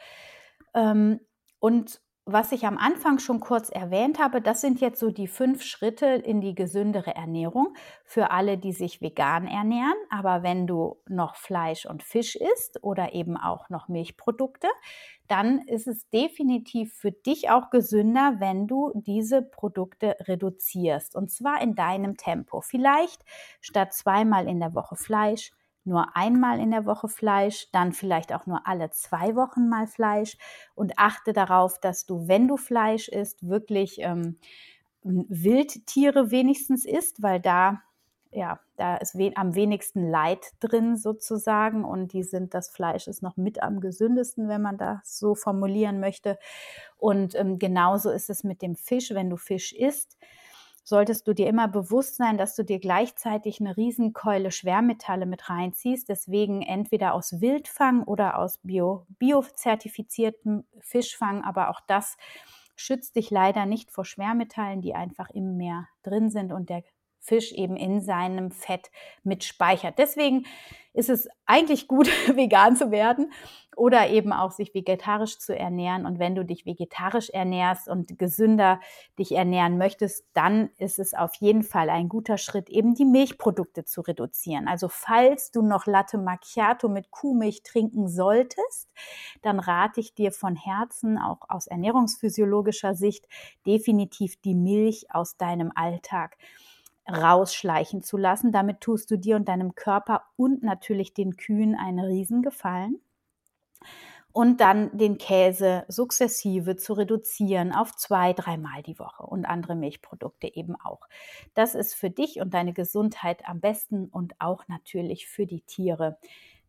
Ähm, 0.75 1.21
und 1.59 2.01
was 2.27 2.53
ich 2.53 2.67
am 2.67 2.79
Anfang 2.79 3.19
schon 3.19 3.41
kurz 3.41 3.69
erwähnt 3.69 4.19
habe, 4.19 4.41
das 4.41 4.63
sind 4.63 4.81
jetzt 4.81 4.99
so 4.99 5.11
die 5.11 5.29
fünf 5.29 5.63
Schritte 5.63 6.07
in 6.07 6.41
die 6.41 6.55
gesündere 6.55 7.15
Ernährung 7.15 7.75
für 8.03 8.31
alle, 8.31 8.57
die 8.57 8.73
sich 8.73 9.03
vegan 9.03 9.47
ernähren. 9.47 9.95
Aber 10.09 10.43
wenn 10.43 10.67
du 10.67 10.97
noch 11.07 11.37
Fleisch 11.37 11.85
und 11.85 12.03
Fisch 12.03 12.37
isst 12.37 12.83
oder 12.83 13.13
eben 13.13 13.37
auch 13.37 13.69
noch 13.69 13.89
Milchprodukte, 13.89 14.69
dann 15.29 15.61
ist 15.67 15.87
es 15.87 16.09
definitiv 16.09 16.95
für 16.95 17.13
dich 17.13 17.51
auch 17.51 17.69
gesünder, 17.69 18.37
wenn 18.39 18.67
du 18.67 18.93
diese 18.95 19.43
Produkte 19.43 20.17
reduzierst. 20.21 21.17
Und 21.17 21.31
zwar 21.31 21.61
in 21.61 21.75
deinem 21.75 22.17
Tempo. 22.17 22.63
Vielleicht 22.63 23.23
statt 23.61 23.93
zweimal 23.93 24.49
in 24.49 24.61
der 24.61 24.75
Woche 24.75 24.97
Fleisch, 24.97 25.53
nur 25.85 26.17
einmal 26.17 26.61
in 26.61 26.71
der 26.71 26.87
Woche 26.87 27.09
Fleisch, 27.09 27.69
dann 27.73 27.93
vielleicht 27.93 28.33
auch 28.33 28.47
nur 28.47 28.67
alle 28.67 28.91
zwei 28.91 29.37
Wochen 29.37 29.69
mal 29.69 29.87
Fleisch. 29.87 30.37
Und 30.75 30.99
achte 30.99 31.33
darauf, 31.33 31.79
dass 31.81 32.07
du, 32.07 32.29
wenn 32.29 32.49
du 32.49 32.57
Fleisch 32.57 33.09
isst, 33.09 33.49
wirklich 33.49 33.99
ähm, 34.01 34.39
Wildtiere 35.03 36.31
wenigstens 36.31 36.85
isst, 36.85 37.23
weil 37.23 37.41
da 37.41 37.83
ja, 38.35 38.59
da 38.77 38.97
ist 38.97 39.17
we 39.17 39.31
am 39.37 39.55
wenigsten 39.55 40.11
Leid 40.11 40.45
drin 40.59 40.97
sozusagen. 40.97 41.85
Und 41.85 42.13
die 42.13 42.25
sind, 42.25 42.53
das 42.53 42.69
Fleisch 42.69 43.07
ist 43.07 43.23
noch 43.23 43.37
mit 43.37 43.63
am 43.63 43.81
gesündesten, 43.81 44.49
wenn 44.49 44.61
man 44.61 44.77
das 44.77 45.19
so 45.19 45.37
formulieren 45.37 46.01
möchte. 46.01 46.39
Und 46.97 47.37
ähm, 47.37 47.59
genauso 47.59 48.11
ist 48.11 48.31
es 48.31 48.43
mit 48.43 48.61
dem 48.61 48.75
Fisch, 48.75 49.11
wenn 49.15 49.31
du 49.31 49.37
Fisch 49.37 49.73
isst 49.73 50.19
solltest 50.85 51.27
du 51.27 51.33
dir 51.33 51.49
immer 51.49 51.67
bewusst 51.67 52.17
sein, 52.17 52.37
dass 52.37 52.55
du 52.55 52.63
dir 52.63 52.79
gleichzeitig 52.79 53.59
eine 53.59 53.77
Riesenkeule 53.77 54.51
Schwermetalle 54.51 55.27
mit 55.27 55.49
reinziehst. 55.49 56.09
Deswegen 56.09 56.63
entweder 56.63 57.15
aus 57.15 57.41
Wildfang 57.41 58.05
oder 58.05 58.39
aus 58.39 58.59
Bio, 58.63 59.07
biozertifiziertem 59.19 60.65
Fischfang. 60.81 61.43
Aber 61.43 61.71
auch 61.71 61.81
das 61.87 62.19
schützt 62.77 63.17
dich 63.17 63.31
leider 63.31 63.65
nicht 63.65 63.91
vor 63.91 64.05
Schwermetallen, 64.05 64.83
die 64.83 64.95
einfach 64.95 65.31
im 65.31 65.57
Meer 65.57 65.89
drin 66.03 66.29
sind 66.29 66.53
und 66.53 66.69
der 66.69 66.85
Fisch 67.19 67.53
eben 67.53 67.77
in 67.77 68.03
seinem 68.03 68.51
Fett 68.51 68.91
mit 69.23 69.45
speichert. 69.45 69.99
Deswegen 69.99 70.45
ist 70.93 71.09
es 71.09 71.27
eigentlich 71.47 71.89
gut, 71.89 72.09
vegan 72.37 72.77
zu 72.77 72.91
werden 72.91 73.33
oder 73.77 74.09
eben 74.09 74.33
auch 74.33 74.51
sich 74.51 74.75
vegetarisch 74.75 75.39
zu 75.39 75.57
ernähren. 75.57 76.07
Und 76.07 76.19
wenn 76.19 76.35
du 76.35 76.45
dich 76.45 76.67
vegetarisch 76.67 77.31
ernährst 77.31 77.89
und 77.89 78.19
gesünder 78.19 78.81
dich 79.19 79.33
ernähren 79.33 79.79
möchtest, 79.79 80.27
dann 80.33 80.71
ist 80.79 80.99
es 80.99 81.15
auf 81.15 81.35
jeden 81.37 81.63
Fall 81.63 81.91
ein 81.91 82.09
guter 82.09 82.39
Schritt, 82.39 82.69
eben 82.69 82.95
die 82.95 83.05
Milchprodukte 83.05 83.85
zu 83.85 84.01
reduzieren. 84.01 84.69
Also 84.69 84.89
falls 84.89 85.51
du 85.51 85.63
noch 85.63 85.87
Latte 85.87 86.19
Macchiato 86.19 86.89
mit 86.89 87.11
Kuhmilch 87.11 87.63
trinken 87.63 88.09
solltest, 88.09 88.91
dann 89.43 89.61
rate 89.61 90.01
ich 90.01 90.15
dir 90.15 90.33
von 90.33 90.57
Herzen, 90.57 91.19
auch 91.19 91.41
aus 91.49 91.67
ernährungsphysiologischer 91.67 92.95
Sicht, 92.95 93.27
definitiv 93.67 94.41
die 94.41 94.55
Milch 94.55 95.07
aus 95.13 95.37
deinem 95.37 95.73
Alltag 95.75 96.37
rausschleichen 97.09 98.03
zu 98.03 98.17
lassen. 98.17 98.53
Damit 98.53 98.81
tust 98.81 99.11
du 99.11 99.19
dir 99.19 99.37
und 99.37 99.49
deinem 99.49 99.75
Körper 99.75 100.23
und 100.37 100.63
natürlich 100.63 101.15
den 101.15 101.37
Kühen 101.37 101.75
einen 101.75 102.01
Riesengefallen. 102.01 103.01
Und 104.33 104.61
dann 104.61 104.97
den 104.99 105.17
Käse 105.17 105.85
sukzessive 105.87 106.75
zu 106.75 106.95
reduzieren 106.95 107.73
auf 107.73 107.95
zwei, 107.95 108.33
dreimal 108.33 108.83
die 108.83 108.99
Woche 108.99 109.23
und 109.23 109.45
andere 109.45 109.77
Milchprodukte 109.77 110.53
eben 110.53 110.75
auch. 110.75 111.07
Das 111.55 111.77
ist 111.77 111.95
für 111.95 112.11
dich 112.11 112.41
und 112.41 112.53
deine 112.53 112.73
Gesundheit 112.73 113.49
am 113.49 113.61
besten 113.61 114.07
und 114.07 114.35
auch 114.41 114.67
natürlich 114.67 115.29
für 115.29 115.47
die 115.47 115.61
Tiere 115.61 116.19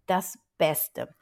das 0.06 0.38
Beste. 0.60 1.16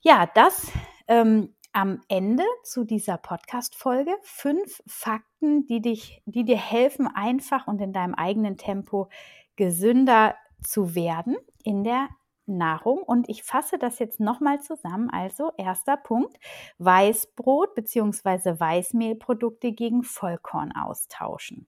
Ja, 0.00 0.28
das 0.34 0.70
ähm, 1.06 1.54
am 1.72 2.00
Ende 2.08 2.44
zu 2.62 2.84
dieser 2.84 3.18
Podcast-Folge 3.18 4.12
fünf 4.22 4.82
Fakten, 4.86 5.66
die 5.66 5.80
dich, 5.80 6.22
die 6.24 6.44
dir 6.44 6.56
helfen, 6.56 7.08
einfach 7.08 7.66
und 7.66 7.80
in 7.80 7.92
deinem 7.92 8.14
eigenen 8.14 8.56
Tempo 8.56 9.08
gesünder 9.56 10.36
zu 10.62 10.94
werden 10.94 11.36
in 11.62 11.84
der 11.84 12.08
Nahrung. 12.46 13.02
Und 13.02 13.28
ich 13.28 13.42
fasse 13.42 13.78
das 13.78 13.98
jetzt 13.98 14.20
nochmal 14.20 14.60
zusammen. 14.60 15.10
Also 15.10 15.52
erster 15.56 15.96
Punkt, 15.96 16.36
Weißbrot 16.78 17.74
bzw. 17.74 18.58
Weißmehlprodukte 18.58 19.72
gegen 19.72 20.02
Vollkorn 20.02 20.72
austauschen. 20.72 21.66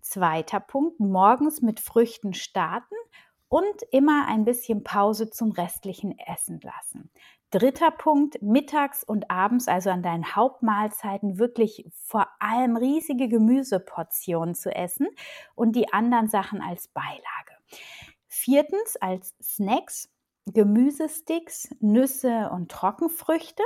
Zweiter 0.00 0.60
Punkt, 0.60 0.98
morgens 1.00 1.60
mit 1.60 1.80
Früchten 1.80 2.34
starten 2.34 2.94
und 3.48 3.82
immer 3.90 4.26
ein 4.28 4.44
bisschen 4.44 4.84
Pause 4.84 5.28
zum 5.28 5.50
restlichen 5.50 6.18
Essen 6.18 6.60
lassen. 6.62 7.10
Dritter 7.50 7.90
Punkt, 7.90 8.40
mittags 8.42 9.02
und 9.02 9.28
abends, 9.28 9.66
also 9.66 9.90
an 9.90 10.04
deinen 10.04 10.36
Hauptmahlzeiten, 10.36 11.40
wirklich 11.40 11.84
vor 11.92 12.28
allem 12.38 12.76
riesige 12.76 13.28
Gemüseportionen 13.28 14.54
zu 14.54 14.72
essen 14.72 15.08
und 15.56 15.74
die 15.74 15.92
anderen 15.92 16.28
Sachen 16.28 16.62
als 16.62 16.86
Beilage. 16.86 17.20
Viertens, 18.32 18.96
als 18.96 19.34
Snacks, 19.42 20.08
Gemüsesticks, 20.46 21.68
Nüsse 21.80 22.48
und 22.52 22.70
Trockenfrüchte. 22.70 23.62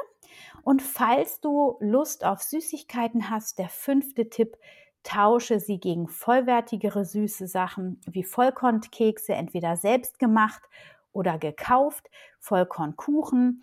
Und 0.63 0.81
falls 0.81 1.41
du 1.41 1.77
Lust 1.81 2.25
auf 2.25 2.43
Süßigkeiten 2.43 3.29
hast, 3.29 3.59
der 3.59 3.69
fünfte 3.69 4.31
Tipp, 4.31 4.57
tausche 5.03 5.61
sie 5.61 5.79
gegen 5.79 6.09
vollwertigere 6.09 7.05
süße 7.05 7.47
Sachen 7.47 8.01
wie 8.07 8.25
Vollkornkekse, 8.25 9.35
entweder 9.35 9.77
selbst 9.77 10.19
gemacht 10.19 10.63
oder 11.13 11.39
gekauft, 11.39 12.11
Vollkornkuchen, 12.41 13.63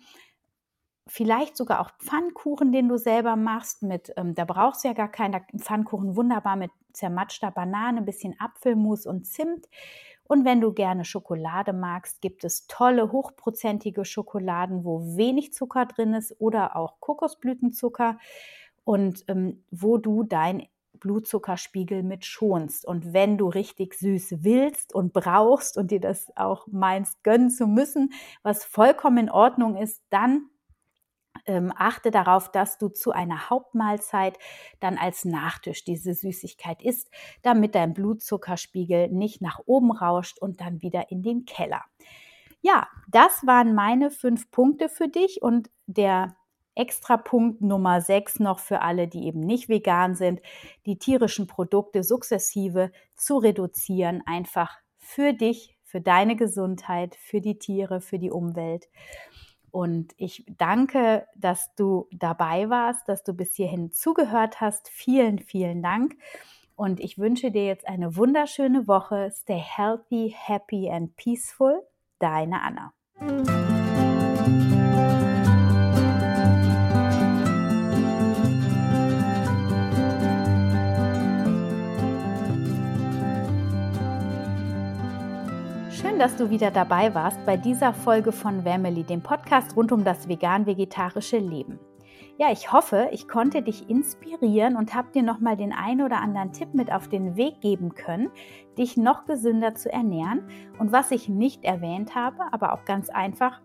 vielleicht 1.08 1.56
sogar 1.56 1.80
auch 1.80 1.90
Pfannkuchen, 1.98 2.70
den 2.70 2.88
du 2.88 2.96
selber 2.96 3.34
machst. 3.34 3.82
Mit, 3.82 4.12
ähm, 4.16 4.36
da 4.36 4.44
brauchst 4.44 4.84
du 4.84 4.88
ja 4.88 4.94
gar 4.94 5.10
keinen 5.10 5.42
Pfannkuchen, 5.58 6.14
wunderbar 6.14 6.54
mit 6.54 6.70
zermatschter 6.92 7.50
Banane, 7.50 7.98
ein 7.98 8.04
bisschen 8.04 8.38
Apfelmus 8.38 9.04
und 9.06 9.26
Zimt. 9.26 9.66
Und 10.24 10.44
wenn 10.44 10.60
du 10.60 10.72
gerne 10.72 11.04
Schokolade 11.04 11.72
magst, 11.72 12.20
gibt 12.20 12.44
es 12.44 12.66
tolle 12.66 13.12
hochprozentige 13.12 14.04
Schokoladen, 14.04 14.84
wo 14.84 15.16
wenig 15.16 15.52
Zucker 15.52 15.86
drin 15.86 16.14
ist 16.14 16.34
oder 16.40 16.76
auch 16.76 17.00
Kokosblütenzucker 17.00 18.18
und 18.84 19.24
ähm, 19.28 19.64
wo 19.70 19.98
du 19.98 20.22
dein 20.22 20.66
Blutzuckerspiegel 21.02 22.02
mit 22.02 22.24
schonst. 22.24 22.86
Und 22.86 23.12
wenn 23.12 23.36
du 23.36 23.48
richtig 23.48 23.94
süß 23.94 24.44
willst 24.44 24.94
und 24.94 25.12
brauchst 25.12 25.76
und 25.76 25.90
dir 25.90 26.00
das 26.00 26.28
auch 26.36 26.66
meinst, 26.70 27.22
gönnen 27.24 27.50
zu 27.50 27.66
müssen, 27.66 28.12
was 28.42 28.64
vollkommen 28.64 29.18
in 29.18 29.30
Ordnung 29.30 29.76
ist, 29.76 30.02
dann 30.10 30.48
ähm, 31.46 31.72
achte 31.76 32.10
darauf, 32.10 32.50
dass 32.50 32.78
du 32.78 32.88
zu 32.88 33.12
einer 33.12 33.50
Hauptmahlzeit 33.50 34.38
dann 34.80 34.98
als 34.98 35.24
Nachtisch 35.24 35.84
diese 35.84 36.14
Süßigkeit 36.14 36.82
isst, 36.82 37.10
damit 37.42 37.74
dein 37.74 37.94
Blutzuckerspiegel 37.94 39.08
nicht 39.08 39.42
nach 39.42 39.60
oben 39.66 39.92
rauscht 39.92 40.38
und 40.38 40.60
dann 40.60 40.82
wieder 40.82 41.10
in 41.10 41.22
den 41.22 41.44
Keller. 41.44 41.82
Ja, 42.60 42.86
das 43.08 43.44
waren 43.44 43.74
meine 43.74 44.10
fünf 44.10 44.50
Punkte 44.50 44.88
für 44.88 45.08
dich 45.08 45.42
und 45.42 45.68
der 45.86 46.36
extra 46.74 47.16
Punkt 47.16 47.60
Nummer 47.60 48.00
sechs 48.00 48.38
noch 48.38 48.58
für 48.58 48.80
alle, 48.80 49.08
die 49.08 49.26
eben 49.26 49.40
nicht 49.40 49.68
vegan 49.68 50.14
sind, 50.14 50.40
die 50.86 50.98
tierischen 50.98 51.46
Produkte 51.46 52.02
sukzessive 52.02 52.92
zu 53.14 53.38
reduzieren, 53.38 54.22
einfach 54.26 54.78
für 54.98 55.32
dich, 55.32 55.76
für 55.82 56.00
deine 56.00 56.36
Gesundheit, 56.36 57.16
für 57.16 57.40
die 57.40 57.58
Tiere, 57.58 58.00
für 58.00 58.18
die 58.18 58.30
Umwelt. 58.30 58.88
Und 59.72 60.12
ich 60.18 60.44
danke, 60.58 61.26
dass 61.34 61.74
du 61.74 62.06
dabei 62.12 62.68
warst, 62.68 63.08
dass 63.08 63.24
du 63.24 63.32
bis 63.32 63.56
hierhin 63.56 63.90
zugehört 63.90 64.60
hast. 64.60 64.88
Vielen, 64.88 65.38
vielen 65.38 65.82
Dank. 65.82 66.16
Und 66.76 67.00
ich 67.00 67.18
wünsche 67.18 67.50
dir 67.50 67.66
jetzt 67.66 67.88
eine 67.88 68.16
wunderschöne 68.16 68.86
Woche. 68.86 69.32
Stay 69.34 69.58
healthy, 69.58 70.34
happy 70.38 70.90
and 70.90 71.16
peaceful. 71.16 71.82
Deine 72.18 72.60
Anna. 72.62 73.81
Dass 86.22 86.36
du 86.36 86.50
wieder 86.50 86.70
dabei 86.70 87.14
warst 87.16 87.44
bei 87.46 87.56
dieser 87.56 87.92
Folge 87.92 88.30
von 88.30 88.62
Family, 88.62 89.02
dem 89.02 89.22
Podcast 89.22 89.76
rund 89.76 89.90
um 89.90 90.04
das 90.04 90.28
vegan-vegetarische 90.28 91.38
Leben. 91.38 91.80
Ja, 92.38 92.52
ich 92.52 92.72
hoffe, 92.72 93.08
ich 93.10 93.26
konnte 93.26 93.60
dich 93.60 93.90
inspirieren 93.90 94.76
und 94.76 94.94
habe 94.94 95.10
dir 95.12 95.24
nochmal 95.24 95.56
den 95.56 95.72
einen 95.72 96.00
oder 96.00 96.20
anderen 96.20 96.52
Tipp 96.52 96.74
mit 96.74 96.92
auf 96.92 97.08
den 97.08 97.34
Weg 97.34 97.60
geben 97.60 97.96
können, 97.96 98.30
dich 98.78 98.96
noch 98.96 99.24
gesünder 99.24 99.74
zu 99.74 99.92
ernähren. 99.92 100.44
Und 100.78 100.92
was 100.92 101.10
ich 101.10 101.28
nicht 101.28 101.64
erwähnt 101.64 102.14
habe, 102.14 102.38
aber 102.52 102.72
auch 102.72 102.84
ganz 102.84 103.10
einfach, 103.10 103.60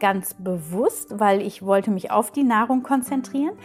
ganz 0.00 0.34
bewusst, 0.34 1.20
weil 1.20 1.40
ich 1.40 1.62
wollte 1.64 1.92
mich 1.92 2.10
auf 2.10 2.32
die 2.32 2.42
Nahrung 2.42 2.82
konzentrieren, 2.82 3.56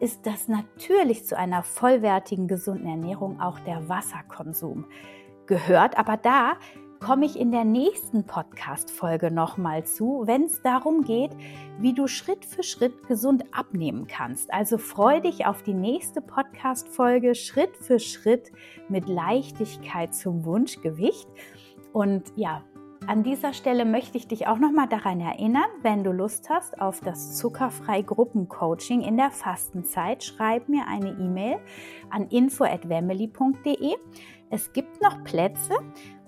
ist, 0.00 0.26
dass 0.26 0.48
natürlich 0.48 1.24
zu 1.24 1.36
einer 1.36 1.62
vollwertigen, 1.62 2.46
gesunden 2.46 2.86
Ernährung 2.86 3.40
auch 3.40 3.58
der 3.60 3.88
Wasserkonsum 3.88 4.84
gehört. 5.50 5.98
Aber 5.98 6.16
da 6.16 6.52
komme 7.00 7.26
ich 7.26 7.38
in 7.38 7.50
der 7.50 7.64
nächsten 7.64 8.24
Podcast-Folge 8.24 9.30
nochmal 9.30 9.84
zu, 9.84 10.22
wenn 10.26 10.44
es 10.44 10.62
darum 10.62 11.02
geht, 11.02 11.32
wie 11.78 11.92
du 11.92 12.06
Schritt 12.06 12.44
für 12.44 12.62
Schritt 12.62 13.06
gesund 13.08 13.44
abnehmen 13.52 14.06
kannst. 14.06 14.52
Also 14.52 14.78
freu 14.78 15.20
dich 15.20 15.46
auf 15.46 15.62
die 15.62 15.74
nächste 15.74 16.20
Podcast-Folge 16.20 17.34
Schritt 17.34 17.76
für 17.76 17.98
Schritt 17.98 18.52
mit 18.88 19.08
Leichtigkeit 19.08 20.14
zum 20.14 20.44
Wunschgewicht. 20.44 21.28
Und 21.92 22.32
ja, 22.36 22.62
an 23.06 23.22
dieser 23.22 23.52
Stelle 23.52 23.84
möchte 23.84 24.18
ich 24.18 24.28
dich 24.28 24.46
auch 24.46 24.58
nochmal 24.58 24.88
daran 24.88 25.20
erinnern, 25.20 25.68
wenn 25.82 26.04
du 26.04 26.12
Lust 26.12 26.50
hast 26.50 26.80
auf 26.80 27.00
das 27.00 27.36
zuckerfrei 27.36 28.02
Gruppencoaching 28.02 29.00
in 29.00 29.16
der 29.16 29.30
Fastenzeit, 29.30 30.22
schreib 30.22 30.68
mir 30.68 30.86
eine 30.86 31.10
E-Mail 31.10 31.58
an 32.10 32.28
info@wemily.de. 32.28 33.96
Es 34.50 34.72
gibt 34.72 35.00
noch 35.00 35.22
Plätze 35.24 35.74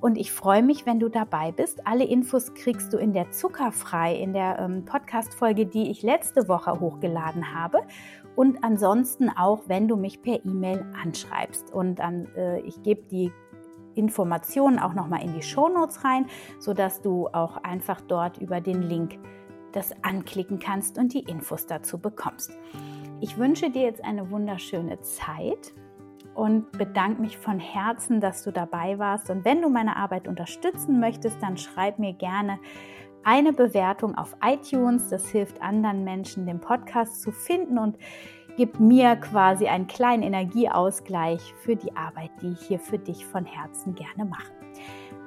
und 0.00 0.16
ich 0.16 0.32
freue 0.32 0.62
mich, 0.62 0.86
wenn 0.86 0.98
du 0.98 1.08
dabei 1.08 1.52
bist. 1.52 1.86
Alle 1.86 2.04
Infos 2.04 2.54
kriegst 2.54 2.92
du 2.92 2.98
in 2.98 3.12
der 3.12 3.30
Zuckerfrei, 3.30 4.16
in 4.16 4.32
der 4.32 4.58
ähm, 4.58 4.84
Podcast-Folge, 4.84 5.66
die 5.66 5.90
ich 5.90 6.02
letzte 6.02 6.48
Woche 6.48 6.80
hochgeladen 6.80 7.54
habe. 7.54 7.78
Und 8.34 8.64
ansonsten 8.64 9.28
auch, 9.28 9.64
wenn 9.68 9.88
du 9.88 9.96
mich 9.96 10.22
per 10.22 10.44
E-Mail 10.44 10.86
anschreibst. 11.02 11.72
Und 11.72 11.96
dann, 11.96 12.26
äh, 12.34 12.60
ich 12.60 12.82
gebe 12.82 13.02
die 13.02 13.32
Informationen 13.94 14.78
auch 14.78 14.94
nochmal 14.94 15.22
in 15.22 15.34
die 15.34 15.42
Shownotes 15.42 16.04
rein, 16.04 16.26
sodass 16.58 17.02
du 17.02 17.28
auch 17.28 17.56
einfach 17.58 18.00
dort 18.00 18.38
über 18.38 18.60
den 18.60 18.82
Link 18.82 19.18
das 19.72 19.92
anklicken 20.02 20.58
kannst 20.58 20.98
und 20.98 21.14
die 21.14 21.20
Infos 21.20 21.66
dazu 21.66 21.98
bekommst. 21.98 22.52
Ich 23.20 23.38
wünsche 23.38 23.70
dir 23.70 23.82
jetzt 23.82 24.04
eine 24.04 24.30
wunderschöne 24.30 25.00
Zeit 25.00 25.72
und 26.34 26.72
bedanke 26.72 27.20
mich 27.20 27.38
von 27.38 27.58
Herzen, 27.58 28.20
dass 28.20 28.42
du 28.42 28.52
dabei 28.52 28.98
warst. 28.98 29.30
Und 29.30 29.44
wenn 29.44 29.62
du 29.62 29.68
meine 29.68 29.96
Arbeit 29.96 30.28
unterstützen 30.28 31.00
möchtest, 31.00 31.42
dann 31.42 31.56
schreib 31.56 31.98
mir 31.98 32.14
gerne 32.14 32.58
eine 33.24 33.52
Bewertung 33.52 34.16
auf 34.16 34.36
iTunes. 34.42 35.08
Das 35.08 35.28
hilft 35.28 35.60
anderen 35.62 36.04
Menschen, 36.04 36.46
den 36.46 36.60
Podcast 36.60 37.22
zu 37.22 37.32
finden 37.32 37.78
und 37.78 37.96
gibt 38.56 38.80
mir 38.80 39.16
quasi 39.16 39.66
einen 39.66 39.86
kleinen 39.86 40.22
Energieausgleich 40.22 41.54
für 41.62 41.76
die 41.76 41.94
Arbeit, 41.96 42.30
die 42.40 42.52
ich 42.52 42.60
hier 42.60 42.78
für 42.78 42.98
dich 42.98 43.24
von 43.26 43.44
Herzen 43.44 43.94
gerne 43.94 44.28
mache. 44.28 44.52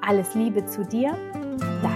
Alles 0.01 0.35
Liebe 0.35 0.65
zu 0.65 0.83
dir, 0.83 1.17
dein 1.81 1.94